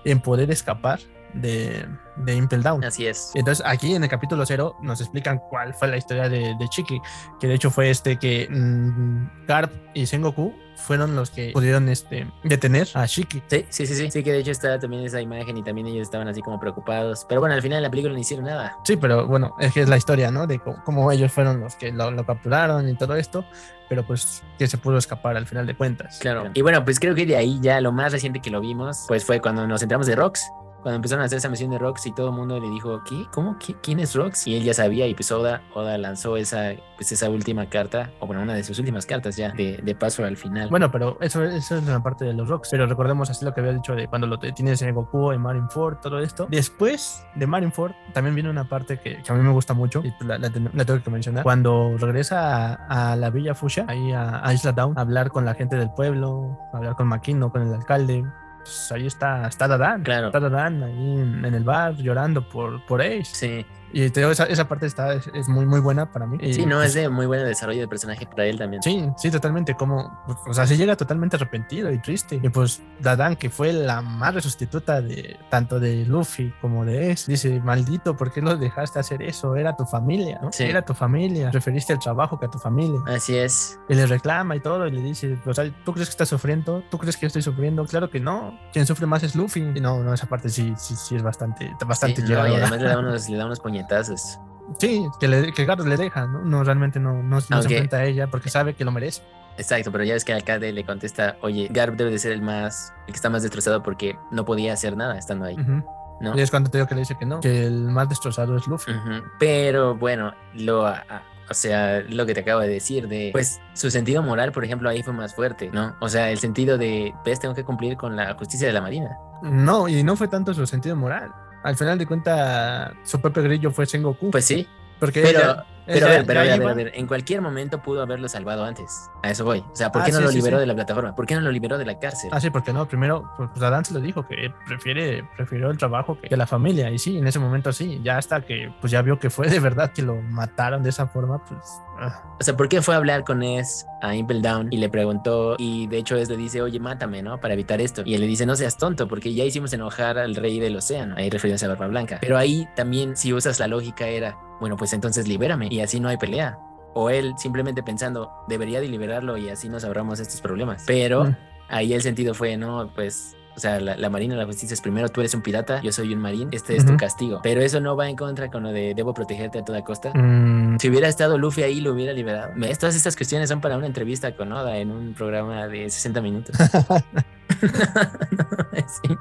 [0.05, 0.99] en poder escapar
[1.33, 1.85] de,
[2.17, 2.83] de Impel Down.
[2.83, 3.31] Así es.
[3.35, 7.01] Entonces aquí en el capítulo cero nos explican cuál fue la historia de, de Chiki,
[7.39, 12.27] que de hecho fue este que mm, Garp y Sengoku fueron los que pudieron este,
[12.43, 13.41] detener a Shiki.
[13.47, 14.11] Sí, sí, sí, sí.
[14.11, 17.25] Sí, que de hecho está también esa imagen y también ellos estaban así como preocupados.
[17.27, 18.77] Pero bueno, al final de la película no hicieron nada.
[18.83, 20.45] Sí, pero bueno, es que es la historia, ¿no?
[20.45, 23.45] De cómo, cómo ellos fueron los que lo, lo capturaron y todo esto,
[23.89, 26.19] pero pues que se pudo escapar al final de cuentas.
[26.19, 26.51] Claro.
[26.53, 29.25] Y bueno, pues creo que de ahí ya lo más reciente que lo vimos, pues
[29.25, 30.41] fue cuando nos entramos de Rox.
[30.87, 33.25] Cuando empezaron a hacer esa misión de Rox y todo el mundo le dijo, ¿qué?
[33.33, 33.57] ¿Cómo?
[33.59, 33.75] ¿Qué?
[33.83, 34.47] ¿Quién es Rox?
[34.47, 38.25] Y él ya sabía y pues Oda, Oda lanzó esa, pues esa última carta, o
[38.25, 40.69] bueno, una de sus últimas cartas ya, de, de paso al final.
[40.69, 42.69] Bueno, pero eso, eso es la parte de los rocks.
[42.71, 45.97] Pero recordemos así lo que había dicho de cuando lo tienes en Goku, en Marineford,
[45.97, 46.47] todo esto.
[46.49, 50.13] Después de Marineford también viene una parte que, que a mí me gusta mucho y
[50.23, 51.43] la, la la tengo que mencionar.
[51.43, 55.43] Cuando regresa a, a la Villa Fuchsia, ahí a, a Isla Down, a hablar con
[55.43, 58.23] la gente del pueblo, a hablar con Makino, con el alcalde.
[58.67, 60.03] Pues ahí está, está Dadan.
[60.03, 60.27] Claro.
[60.27, 63.23] Está Dadan ahí en, en el bar llorando por, por Ace.
[63.23, 66.37] Sí, Y te digo, esa, esa parte está, es, es muy, muy buena para mí.
[66.41, 68.81] Y, sí, no, pues, es de muy buen desarrollo de personaje para él también.
[68.83, 69.75] Sí, sí, totalmente.
[69.75, 72.39] Como, o sea, se llega totalmente arrepentido y triste.
[72.41, 77.31] Y pues Dadan, que fue la madre sustituta de tanto de Luffy como de Ace,
[77.31, 79.55] dice: Maldito, ¿por qué lo dejaste hacer eso?
[79.55, 80.51] Era tu familia, ¿no?
[80.51, 80.63] Sí.
[80.63, 81.51] Era tu familia.
[81.51, 82.99] Preferiste el trabajo que a tu familia.
[83.07, 83.79] Así es.
[83.89, 84.87] Y le reclama y todo.
[84.87, 86.83] Y le dice: O sea, ¿tú crees que estás sufriendo?
[86.89, 87.85] ¿Tú crees que yo estoy sufriendo?
[87.85, 88.57] Claro que no.
[88.73, 89.61] Quien sufre más es Luffy.
[89.75, 92.81] Y no, no, esa parte sí, sí, sí es bastante, bastante Sí, no, y además
[92.81, 94.39] le da unos, le da unos puñetazos.
[94.79, 96.43] Sí, que, le, que Garros le deja, ¿no?
[96.43, 99.21] No, realmente no, no, no se enfrenta a ella porque sabe que lo merece.
[99.57, 102.41] Exacto, pero ya ves que el alcalde le contesta, oye, Garp debe de ser el
[102.41, 105.83] más, el que está más destrozado porque no podía hacer nada estando ahí, Ujú.
[106.21, 106.37] ¿no?
[106.37, 108.67] Y es cuando te digo que le dice que no, que el más destrozado es
[108.67, 108.91] Luffy.
[109.39, 114.21] Pero bueno, lo, o sea, lo que te acabo de decir, de, pues su sentido
[114.21, 115.95] moral, por ejemplo, ahí fue más fuerte, ¿no?
[116.01, 119.17] O sea, el sentido de, pues tengo que cumplir con la justicia de la Marina.
[119.41, 121.31] No, y no fue tanto su sentido moral.
[121.67, 124.31] Al final de cuentas, su propio grillo fue Sengoku.
[124.31, 124.65] Pues sí,
[125.01, 127.41] porque pero, ella- pero, a ver, pero a ver, a ver, a ver, en cualquier
[127.41, 129.09] momento pudo haberlo salvado antes.
[129.23, 129.59] A eso voy.
[129.59, 130.61] O sea, ¿por Ah, qué no sí, lo sí, liberó sí.
[130.61, 131.15] de la plataforma?
[131.15, 132.29] ¿Por qué no lo liberó de la cárcel?
[132.33, 132.87] Ah, sí, porque no.
[132.87, 136.45] Primero, pues pues, Adán se lo dijo, que prefiere, prefirió el trabajo que, que la
[136.47, 136.89] familia.
[136.91, 137.99] Y sí, en ese momento sí.
[138.03, 141.07] Ya hasta que pues ya vio que fue de verdad que lo mataron de esa
[141.07, 141.59] forma, pues...
[141.99, 142.23] ah.
[142.39, 145.55] O sea, ¿por qué fue a hablar con Es a Impel Down y le preguntó?
[145.57, 147.39] Y de hecho Es le dice, oye, mátame, ¿no?
[147.39, 148.03] Para evitar esto.
[148.05, 151.15] Y él le dice, no seas tonto, porque ya hicimos enojar al rey del océano.
[151.17, 152.17] Ahí refiriéndose a Barba Blanca.
[152.21, 155.67] Pero ahí también, si usas la lógica, era, bueno, pues entonces libérame.
[155.71, 156.57] Y así no hay pelea.
[156.93, 160.83] O él simplemente pensando, debería de liberarlo y así nos ahorramos estos problemas.
[160.87, 161.35] Pero Mm.
[161.69, 163.33] ahí el sentido fue, no, pues...
[163.55, 166.13] O sea, la, la marina, la justicia es primero, tú eres un pirata, yo soy
[166.13, 167.39] un marín, este es tu castigo.
[167.41, 170.11] Pero eso no va en contra con lo de debo protegerte a toda costa.
[170.13, 172.51] Mm, Si hubiera estado Luffy ahí, lo hubiera liberado.
[172.79, 176.55] Todas estas cuestiones son para una entrevista con Oda en un programa de 60 minutos.
[178.87, 179.15] Sí.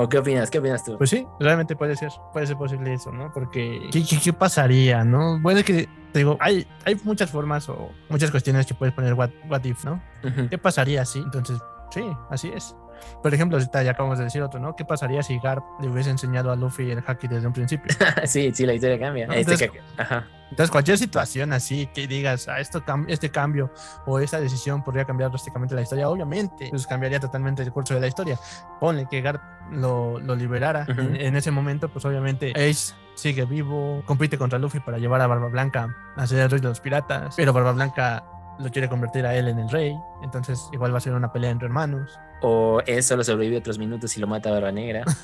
[0.00, 0.50] ¿O qué opinas?
[0.50, 0.96] ¿Qué opinas tú?
[0.96, 3.30] Pues sí, realmente puede ser, puede ser posible eso, ¿no?
[3.34, 5.38] Porque ¿qué, qué, qué pasaría, no?
[5.42, 9.28] Puede que, te digo, hay, hay muchas formas o muchas cuestiones que puedes poner what,
[9.50, 10.02] what if, ¿no?
[10.48, 11.18] ¿Qué pasaría si?
[11.18, 11.58] Entonces,
[11.90, 12.74] sí, así es.
[13.22, 14.74] Por ejemplo, ahorita ya acabamos de decir otro, ¿no?
[14.76, 17.94] ¿Qué pasaría si Garp le hubiese enseñado a Luffy el haki desde un principio?
[18.24, 19.26] sí, sí, la historia cambia.
[19.26, 20.26] No, Este entonces- ca- Ajá.
[20.50, 23.72] Entonces, cualquier situación así que digas, ah, esto cam- este cambio
[24.04, 28.00] o esta decisión podría cambiar drásticamente la historia, obviamente, pues cambiaría totalmente el curso de
[28.00, 28.36] la historia.
[28.80, 29.40] Ponle que Garp
[29.70, 31.00] lo, lo liberara Ujú.
[31.02, 35.28] en, en ese momento, pues obviamente Ace sigue vivo, compite contra Luffy para llevar a
[35.28, 38.24] Barba Blanca a ser el rey de los piratas, pero Barba Blanca
[38.62, 41.50] lo quiere convertir a él en el rey, entonces igual va a ser una pelea
[41.50, 42.18] entre hermanos.
[42.42, 45.04] O es solo sobrevive otros minutos y lo mata Barba Negra.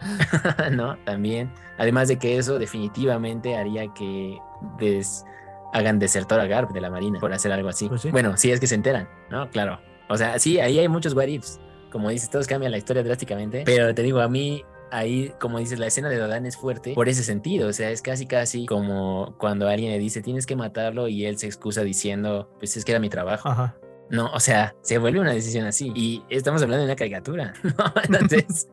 [0.72, 1.52] no, también.
[1.78, 4.38] Además de que eso definitivamente haría que
[4.78, 5.24] des-
[5.72, 7.88] hagan desertor a Garp de la Marina por hacer algo así.
[7.88, 8.10] Pues sí.
[8.10, 9.48] Bueno, si es que se enteran, ¿no?
[9.50, 9.80] Claro.
[10.08, 11.60] O sea, sí, ahí hay muchos what ifs.
[11.92, 13.62] Como dices, todos cambian la historia drásticamente.
[13.66, 17.08] Pero te digo, a mí, ahí, como dices, la escena de Dodan es fuerte por
[17.08, 17.68] ese sentido.
[17.68, 21.38] O sea, es casi, casi como cuando alguien le dice, tienes que matarlo y él
[21.38, 23.48] se excusa diciendo, pues es que era mi trabajo.
[23.48, 23.76] Ajá.
[24.10, 25.92] No, o sea, se vuelve una decisión así.
[25.94, 27.94] Y estamos hablando de una caricatura, ¿no?
[28.02, 28.68] Entonces,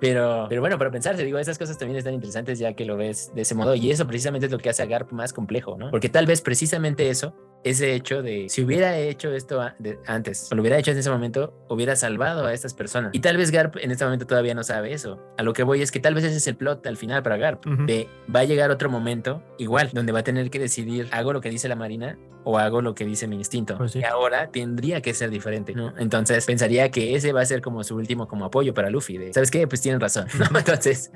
[0.00, 2.96] pero, pero bueno, para pensar, te digo, esas cosas también están interesantes ya que lo
[2.96, 3.74] ves de ese modo.
[3.74, 5.90] Y eso precisamente es lo que hace a Garp más complejo, ¿no?
[5.90, 7.34] Porque tal vez precisamente eso,
[7.66, 9.60] ese hecho de si hubiera hecho esto
[10.06, 13.10] antes o lo hubiera hecho en ese momento, hubiera salvado a estas personas.
[13.12, 15.18] Y tal vez Garp en este momento todavía no sabe eso.
[15.36, 17.36] A lo que voy es que tal vez ese es el plot al final para
[17.36, 17.66] Garp.
[17.66, 21.40] De va a llegar otro momento, igual, donde va a tener que decidir, ¿hago lo
[21.40, 23.76] que dice la Marina o hago lo que dice mi instinto?
[23.76, 23.98] Pues sí.
[23.98, 25.92] Y ahora tendría que ser diferente, ¿no?
[25.98, 29.18] Entonces pensaría que ese va a ser como su último como apoyo para Luffy.
[29.18, 29.66] De, ¿Sabes qué?
[29.66, 30.46] Pues tienen razón, ¿no?
[30.58, 31.10] Entonces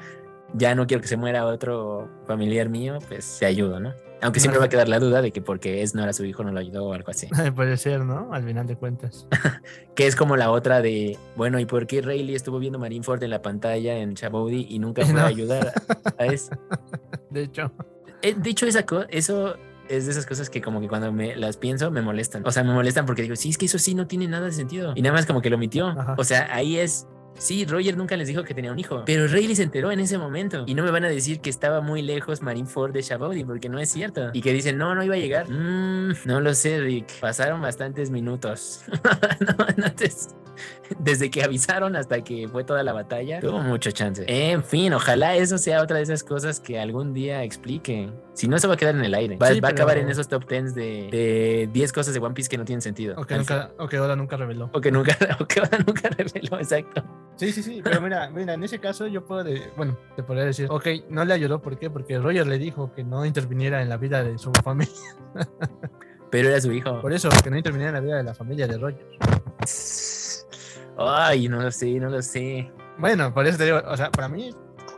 [0.55, 3.95] ya no quiero que se muera otro familiar mío, pues te ayudo, ¿no?
[4.23, 6.45] Aunque siempre va a quedar la duda de que porque es no era su hijo
[6.45, 7.27] no lo ayudó o algo así.
[7.57, 8.35] Puede ser, ¿no?
[8.35, 9.27] Al final de cuentas.
[9.95, 13.31] Que es como la otra de, bueno, ¿y por qué Rayleigh estuvo viendo Marineford en
[13.31, 15.21] la pantalla en Chabody y nunca fue No.
[15.21, 15.73] a ayudar
[16.19, 16.53] a eso?
[17.31, 17.73] De hecho,
[18.23, 19.57] Eh, de hecho, esa eso
[19.89, 22.47] es de esas cosas que como que cuando me las pienso me molestan.
[22.47, 24.53] O sea, me molestan porque digo, sí, es que eso sí no tiene nada de
[24.53, 24.93] sentido.
[24.95, 25.89] Y nada más como que lo omitió.
[25.89, 26.15] Ajá.
[26.19, 27.07] O sea, ahí es...
[27.39, 30.19] Sí, Roger nunca les dijo que tenía un hijo, pero Rayleigh se enteró en ese
[30.19, 33.69] momento y no me van a decir que estaba muy lejos Marineford de Shabody porque
[33.69, 34.31] no es cierto.
[34.33, 35.49] Y que dicen, no, no iba a llegar.
[35.49, 37.21] Mm, no lo sé, Rick.
[37.21, 38.83] Pasaron bastantes minutos.
[39.41, 40.35] no, entonces,
[40.99, 44.25] desde que avisaron hasta que fue toda la batalla, tuvo mucho chance.
[44.27, 48.13] En fin, ojalá eso sea otra de esas cosas que algún día expliquen.
[48.41, 49.37] Si no, se va a quedar en el aire.
[49.37, 50.83] Va, Sí, va a acabar en esos top 10 de,
[51.13, 53.15] de 10 cosas de One Piece que no tienen sentido.
[53.19, 54.71] o que nunca, o que Oda nunca reveló.
[54.73, 57.05] O que nunca, o que ahora nunca reveló, exacto.
[57.37, 60.47] Sí, sí, sí, pero mira, mira, en ese caso yo puedo, de- bueno, te podría
[60.47, 61.91] decir, ok, no le ayudó, ¿por qué?
[61.91, 64.95] Porque Roger le dijo que no interviniera en la vida de su familia,
[66.31, 67.01] Pero era su hijo.
[67.03, 69.07] por eso, que no interviniera en la vida de la familia de Roger.
[70.97, 72.71] Ay, no lo sé, no lo sé.
[72.99, 74.51] Bueno, por eso te digo, o sea, para mí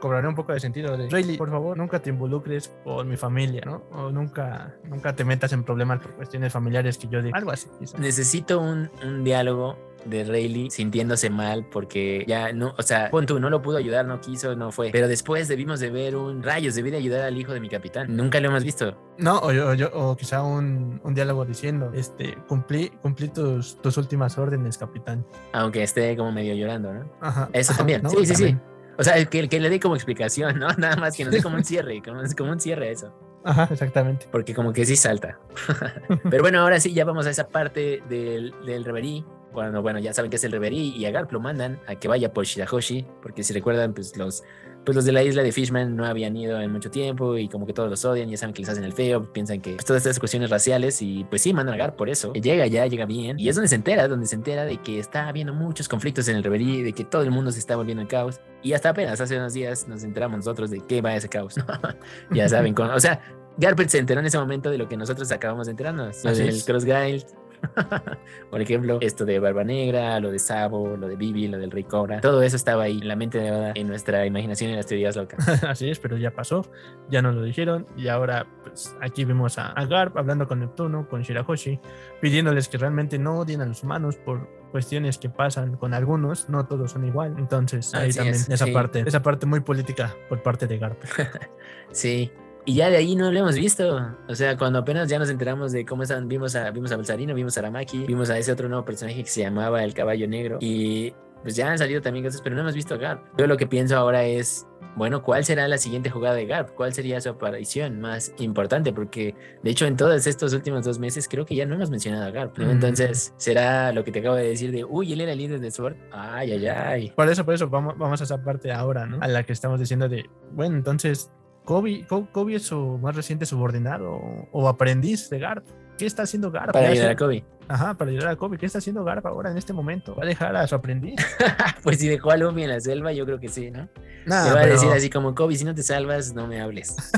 [0.03, 3.63] cobraré un poco de sentido de, Rayleigh, por favor, nunca te involucres con mi familia,
[3.65, 3.85] ¿no?
[3.93, 7.69] O nunca, nunca te metas en problemas por cuestiones familiares que yo diga, algo así,
[7.79, 7.97] quizá.
[7.99, 13.39] Necesito un, un diálogo de Rayleigh sintiéndose mal porque ya no, o sea, pon tú,
[13.39, 14.91] no lo pudo ayudar, no quiso, no fue.
[14.91, 18.09] Pero después debimos de ver un rayos, debí de ayudar al hijo de mi capitán.
[18.17, 18.99] Nunca lo hemos visto.
[19.19, 23.81] No, o, yo, o yo- o quizá un, un diálogo diciendo, este, cumplí, cumplí tus,
[23.81, 25.25] tus últimas órdenes, capitán.
[25.53, 27.09] Aunque esté como medio llorando, ¿no?
[27.21, 27.49] Ajá.
[27.53, 28.03] Eso Ajá, también.
[28.03, 28.11] ¿no?
[28.11, 28.57] Sí, sí, sí.
[28.99, 30.69] O sea, que, que le dé como explicación, ¿no?
[30.79, 33.13] Nada más que nos dé como un cierre, como, como un cierre a eso.
[33.45, 34.27] Ajá, exactamente.
[34.31, 35.39] Porque como que sí salta.
[36.31, 39.25] Pero bueno, ahora sí, ya vamos a esa parte del, del reverie.
[39.53, 42.09] Bueno, bueno, ya saben que es el reverie y a Garp lo mandan a que
[42.09, 44.45] vaya por Shirahoshi, porque si recuerdan, pues los,
[44.85, 47.67] pues los de la isla de Fishman no habían ido en mucho tiempo y como
[47.67, 50.03] que todos los odian, ya saben que les hacen el feo, piensan que pues, todas
[50.03, 52.33] estas cuestiones raciales y pues sí, mandan a Garp por eso.
[52.33, 55.29] Llega ya, llega bien y es donde se entera, donde se entera de que está
[55.29, 58.09] habiendo muchos conflictos en el reverie, de que todo el mundo se está volviendo en
[58.09, 61.55] caos y hasta apenas hace unos días nos enteramos nosotros de qué va ese caos.
[62.31, 63.21] ya saben, con, o sea,
[63.57, 66.23] Garpet se enteró en ese momento de lo que nosotros acabamos de enterarnos.
[66.23, 66.65] Del.
[66.65, 67.42] Cross Guild.
[68.51, 71.85] Por ejemplo, esto de Barba Negra, lo de Sabo, lo de Bibi, lo del Rey
[71.85, 72.21] Cobra.
[72.21, 74.87] Todo eso estaba ahí en la mente de Oda, en nuestra imaginación y en las
[74.87, 75.47] teorías locas.
[75.65, 76.65] Así es, pero ya pasó,
[77.11, 81.09] ya nos lo dijeron y ahora pues aquí vemos a, a Garp hablando con Neptuno,
[81.09, 81.81] con Shirahoshi,
[82.21, 86.67] pidiéndoles que realmente no odien a los humanos por cuestiones que pasan con algunos, no
[86.67, 88.73] todos son igual, entonces ahí Así también es, esa sí.
[88.73, 91.03] parte, esa parte muy política por parte de Garp.
[91.93, 92.33] Sí.
[92.65, 94.15] Y ya de ahí no lo hemos visto.
[94.29, 97.35] O sea, cuando apenas ya nos enteramos de cómo están, vimos a, vimos a Balsarino,
[97.35, 100.59] vimos a Aramaki, vimos a ese otro nuevo personaje que se llamaba el Caballo Negro.
[100.61, 103.25] Y pues ya han salido también cosas, pero no hemos visto a Garp.
[103.37, 106.71] Yo lo que pienso ahora es, bueno, ¿cuál será la siguiente jugada de Garp?
[106.77, 108.93] ¿Cuál sería su aparición más importante?
[108.93, 112.27] Porque de hecho en todos estos últimos dos meses creo que ya no hemos mencionado
[112.27, 112.57] a Garp.
[112.59, 112.67] ¿no?
[112.67, 112.71] Mm.
[112.71, 115.73] Entonces, ¿será lo que te acabo de decir de, uy, él era el líder de
[115.73, 115.97] Sword?
[116.13, 117.13] Ay, ay, ay.
[117.17, 119.19] Por eso, por eso, vamos, vamos a esa parte ahora, ¿no?
[119.21, 121.33] A la que estamos diciendo de, bueno, entonces,
[121.65, 124.11] Kobe, Kobe es su más reciente subordinado
[124.51, 125.65] o, aprendiz de Garp.
[125.97, 126.73] ¿Qué está haciendo Garp?
[126.73, 127.45] Para ayudar a Kobe.
[127.69, 128.59] Ajá, para ayudar a Kobe.
[128.59, 130.15] ¿Qué está haciendo Garp ahora en este momento?
[130.17, 131.15] ¿Va a dejar a su aprendiz?
[131.83, 133.89] pues si dejó a Luffy en la selva, yo creo que sí, ¿no?
[134.27, 136.97] Nah, Le va a decir así como, Kobe, si no te salvas, no me hables.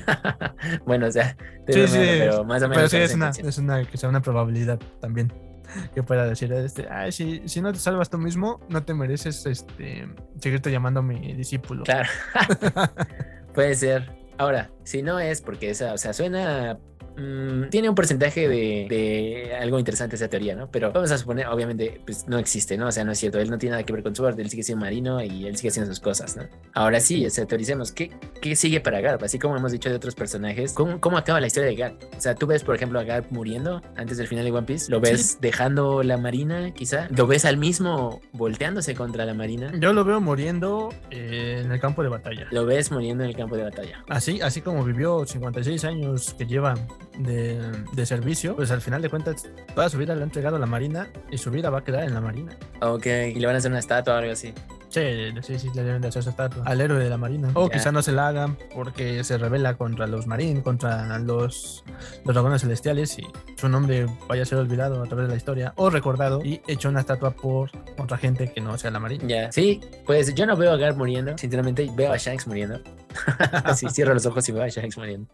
[0.86, 2.76] bueno, o sea, te Sí, sí, pero más o menos.
[2.76, 5.32] Pero sí, es una, es una, que sea una probabilidad también
[5.94, 9.46] que pueda decir, este, Ay, si, si no te salvas tú mismo, no te mereces
[9.46, 10.08] este,
[10.40, 11.84] seguirte llamando mi discípulo.
[11.84, 12.08] Claro.
[13.54, 14.10] Puede ser.
[14.38, 16.78] Ahora, si no es porque esa, o sea, suena.
[17.20, 20.70] Mm, tiene un porcentaje de, de algo interesante esa teoría, ¿no?
[20.70, 22.88] Pero vamos a suponer, obviamente, pues no existe, ¿no?
[22.88, 23.38] O sea, no es cierto.
[23.38, 25.68] Él no tiene nada que ver con Sword, él sigue siendo marino y él sigue
[25.68, 26.44] haciendo sus cosas, ¿no?
[26.74, 28.10] Ahora sí, o sea, teoricemos, ¿qué,
[28.40, 29.22] qué sigue para Garp?
[29.22, 32.02] Así como hemos dicho de otros personajes, ¿cómo, ¿cómo acaba la historia de Garp?
[32.16, 34.90] O sea, tú ves, por ejemplo, a Garp muriendo antes del final de One Piece,
[34.90, 39.92] lo ves dejando la marina, quizá, lo ves al mismo volteándose contra la marina, Yo
[39.92, 42.46] lo veo muriendo eh, en el campo de batalla.
[42.50, 44.04] lo ves muriendo en el campo de batalla.
[44.08, 46.74] Así, así como vivió 56 años que lleva
[47.18, 47.60] de,
[47.92, 50.66] de servicio, pues al final de cuentas toda su vida le ha entregado a la
[50.66, 52.56] Marina y su vida va a quedar en la Marina.
[52.80, 54.52] Ok, y le van a hacer una estatua o algo así.
[54.88, 55.02] Sí,
[55.42, 57.50] sí, sí, le deben de hacer su estatua al héroe de la Marina.
[57.54, 57.74] O Ya.
[57.74, 61.84] quizá no se la hagan porque se revela contra los marines, contra los,
[62.24, 63.22] los dragones celestiales y
[63.56, 66.88] su nombre vaya a ser olvidado a través de la historia o recordado y hecho
[66.88, 69.22] una estatua por otra gente que no sea la Marina.
[69.28, 72.80] Ya, sí, pues yo no veo a Garp muriendo, sinceramente veo a Shanks muriendo.
[73.76, 75.28] sí, cierro los ojos y veo a Shanks muriendo.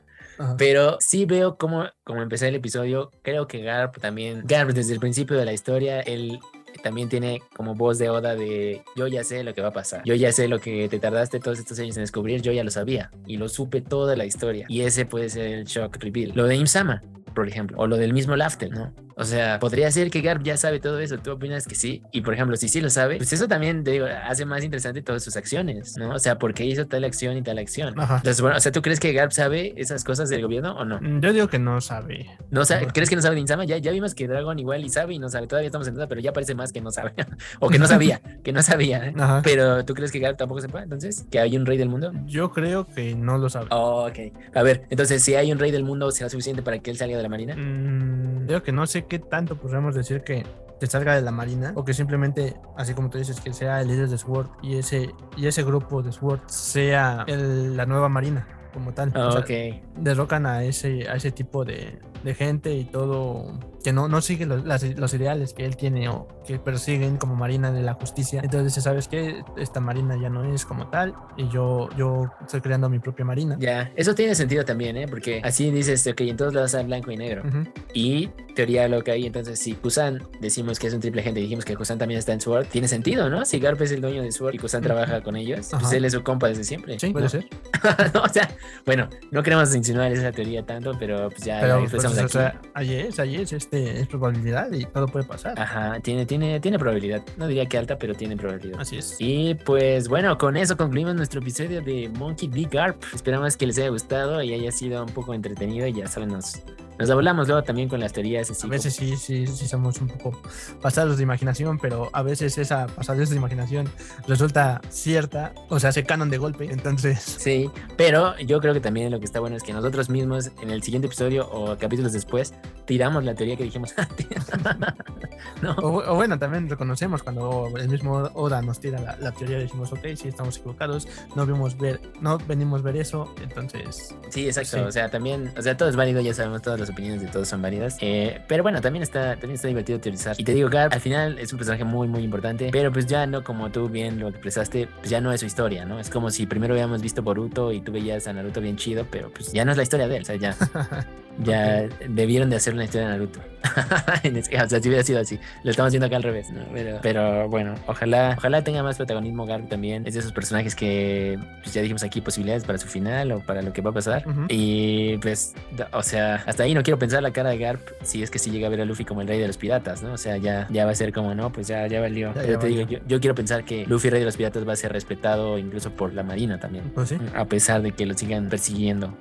[0.59, 5.01] Pero sí veo como, como empecé el episodio, creo que Garp también, Garp desde el
[5.01, 6.39] principio de la historia, él
[6.83, 10.03] también tiene como voz de Oda de yo ya sé lo que va a pasar,
[10.05, 12.71] yo ya sé lo que te tardaste todos estos años en descubrir, yo ya lo
[12.71, 16.33] sabía y lo supe toda la historia y ese puede ser el shock reveal.
[16.35, 17.03] Lo de Imsama,
[17.35, 18.93] por ejemplo, o lo del mismo Laftel, ¿no?
[19.19, 22.03] O sea, podría ser que Garp ya sabe todo eso, ¿tú opinas que sí?
[22.13, 25.01] Y por ejemplo, si sí lo sabe, pues eso también, te digo, hace más interesante
[25.01, 26.11] todas sus acciones, ¿no?
[26.11, 27.99] O sea, ¿por qué hizo tal acción y tal acción?
[27.99, 28.17] Ajá.
[28.19, 31.01] Entonces, bueno, o sea, ¿tú crees que Garp sabe esas cosas del gobierno o no?
[31.01, 32.27] Mm, Yo digo que no sabe.
[32.51, 33.65] No sabe, ¿Crees que no sabe de Insama?
[33.65, 35.47] Ya, ya vimos que Dragon igual y sabe y no sabe.
[35.47, 37.15] Todavía estamos en duda, pero ya parece más que no sabe.
[37.61, 39.07] o que no sabía, que no sabía.
[39.07, 39.15] ¿eh?
[39.19, 39.41] Ajá.
[39.43, 41.25] Pero ¿tú crees que Garp tampoco sepa entonces?
[41.31, 42.13] ¿Que hay un rey del mundo?
[42.27, 43.69] Yo creo que no lo sabe.
[43.71, 44.35] Oh, ok.
[44.55, 47.17] A ver, entonces si hay un rey del mundo, ¿será suficiente para que él salga
[47.17, 47.57] de la marina?
[47.57, 50.45] Mm, creo que no sé qué tanto podríamos decir que
[50.79, 53.89] te salga de la marina o que simplemente, así como tú dices, que sea el
[53.89, 58.47] líder de SWORD y ese, y ese grupo de SWORD sea el- la nueva marina
[58.75, 59.11] como tal.
[59.17, 59.83] Oh, O sea, ok.
[59.97, 64.47] derrocan a ese, a ese tipo de, de gente y todo que no, no sigue
[64.47, 68.41] los, las- los ideales que él tiene o que persiguen como marina de la justicia.
[68.43, 69.43] Entonces dice, ¿sabes qué?
[69.57, 73.57] Esta marina ya no es como tal y yo, yo estoy creando mi propia marina.
[73.61, 75.07] Ya, eso tiene sentido también, ¿eh?
[75.09, 77.43] Porque así dices, ok, en todos lados hay blanco y negro.
[77.47, 77.65] Ujú.
[77.95, 81.45] Y teoría lo que hay, entonces si Kusan decimos que es un triple agente y
[81.45, 83.45] dijimos que Kusan también está en Sword, tiene sentido, ¿no?
[83.45, 84.87] Si Garp es el dueño de Sword y Kusan Ujú.
[84.89, 85.97] trabaja con ellos, pues Ajá.
[85.97, 86.99] él es su compa desde siempre.
[86.99, 87.13] Sí, ¿no?
[87.13, 87.47] puede ser.
[88.15, 88.49] No, o sea,
[88.85, 92.39] bueno, no queremos insinuar esa teoría tanto, pero pues ya Pero la pues, expresamos o
[92.75, 92.87] aquí.
[92.89, 95.59] sea, es, ahí es, este, es probabilidad y todo puede pasar.
[95.59, 97.23] Ajá, tiene, tiene, tiene probabilidad.
[97.37, 98.81] No diría que alta, pero tiene probabilidad.
[98.81, 99.17] Así es.
[99.19, 102.69] Y pues bueno, con eso concluimos nuestro episodio de Monkey D.
[102.71, 103.03] Garp.
[103.15, 105.87] Esperamos que les haya gustado y haya sido un poco entretenido.
[105.87, 106.63] Y ya saben, nos,
[106.99, 108.65] Nos hablamos luego también con las teorías.
[108.65, 110.41] a veces sí, sí, sí somos un poco
[110.81, 113.89] pasados de imaginación, pero a veces esa pasadez de imaginación
[114.27, 117.21] resulta cierta, o sea, se canon de golpe, entonces...
[117.39, 120.71] Sí, pero yo creo que también lo que está bueno es que nosotros mismos en
[120.71, 122.55] el siguiente episodio o capítulos después
[122.87, 123.95] tiramos la teoría que dijimos
[125.63, 125.75] no.
[125.79, 130.29] o, bueno, también reconocemos cuando el mismo Oda nos tira la, teoría, decimos, ok, sí,
[130.29, 134.15] estamos equivocados, no vimos ver, no venimos ver eso, entonces...
[134.31, 137.23] Sí, exacto, o sea, también, o sea, todo es válido, ya sabemos, todas las opiniones
[137.23, 140.37] de todos son válidas, eh, pero bueno, también está, también está divertido teorizar.
[140.39, 143.27] Y te digo, Garp, al final es un personaje muy, muy importante, pero pues ya
[143.27, 145.99] no como tú bien lo expresaste, pues ya no es su historia, ¿no?
[145.99, 149.31] Es como si primero habíamos visto Boruto y tú veías a Naruto bien chido, pero
[149.31, 150.57] pues ya no es la historia de él, o sea, ya...
[151.39, 153.41] ya debieron de hacer una historia de Naruto.
[154.65, 155.39] o sea, si hubiera sido así.
[155.63, 156.63] Lo estamos haciendo acá al revés, ¿no?
[157.03, 160.07] Pero, bueno, ojalá, ojalá tenga más protagonismo Garp también.
[160.07, 163.63] Es de esos personajes que pues, ya dijimos aquí posibilidades para su final o para
[163.63, 164.25] lo que va a pasar.
[164.49, 165.55] Y pues,
[165.93, 168.51] o sea, hasta ahí no quiero pensar la cara de Garp si es que si
[168.51, 170.13] llega a ver a Luffy como el rey de los piratas, ¿no?
[170.13, 172.33] O sea, ya, ya va a ser como, no, pues ya, ya valió.
[172.35, 174.93] Pero te digo, yo, quiero pensar que Luffy, rey de los piratas, va a ser
[174.93, 176.91] respetado incluso por la marina también.
[176.95, 177.19] Pues sí.
[177.35, 179.15] A pesar de que lo sigan persiguiendo.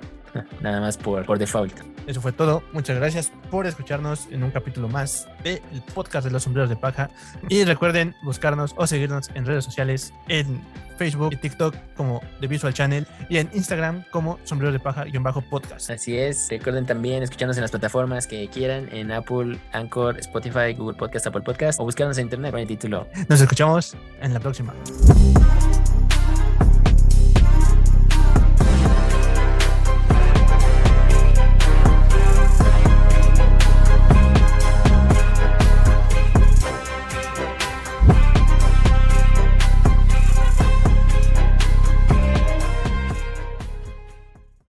[0.60, 1.74] Nada más por, por default.
[2.06, 2.62] Eso fue todo.
[2.72, 5.60] Muchas gracias por escucharnos en un capítulo más del
[5.94, 7.10] podcast de los sombreros de paja.
[7.48, 10.60] Y recuerden buscarnos o seguirnos en redes sociales en
[10.96, 15.90] Facebook y TikTok como The Visual Channel y en Instagram como sombreros de paja-podcast.
[15.90, 16.48] Así es.
[16.48, 21.42] Recuerden también escucharnos en las plataformas que quieran en Apple, Anchor, Spotify, Google Podcast, Apple
[21.42, 23.06] Podcast o buscarnos en internet con el título.
[23.28, 24.72] Nos escuchamos en la próxima.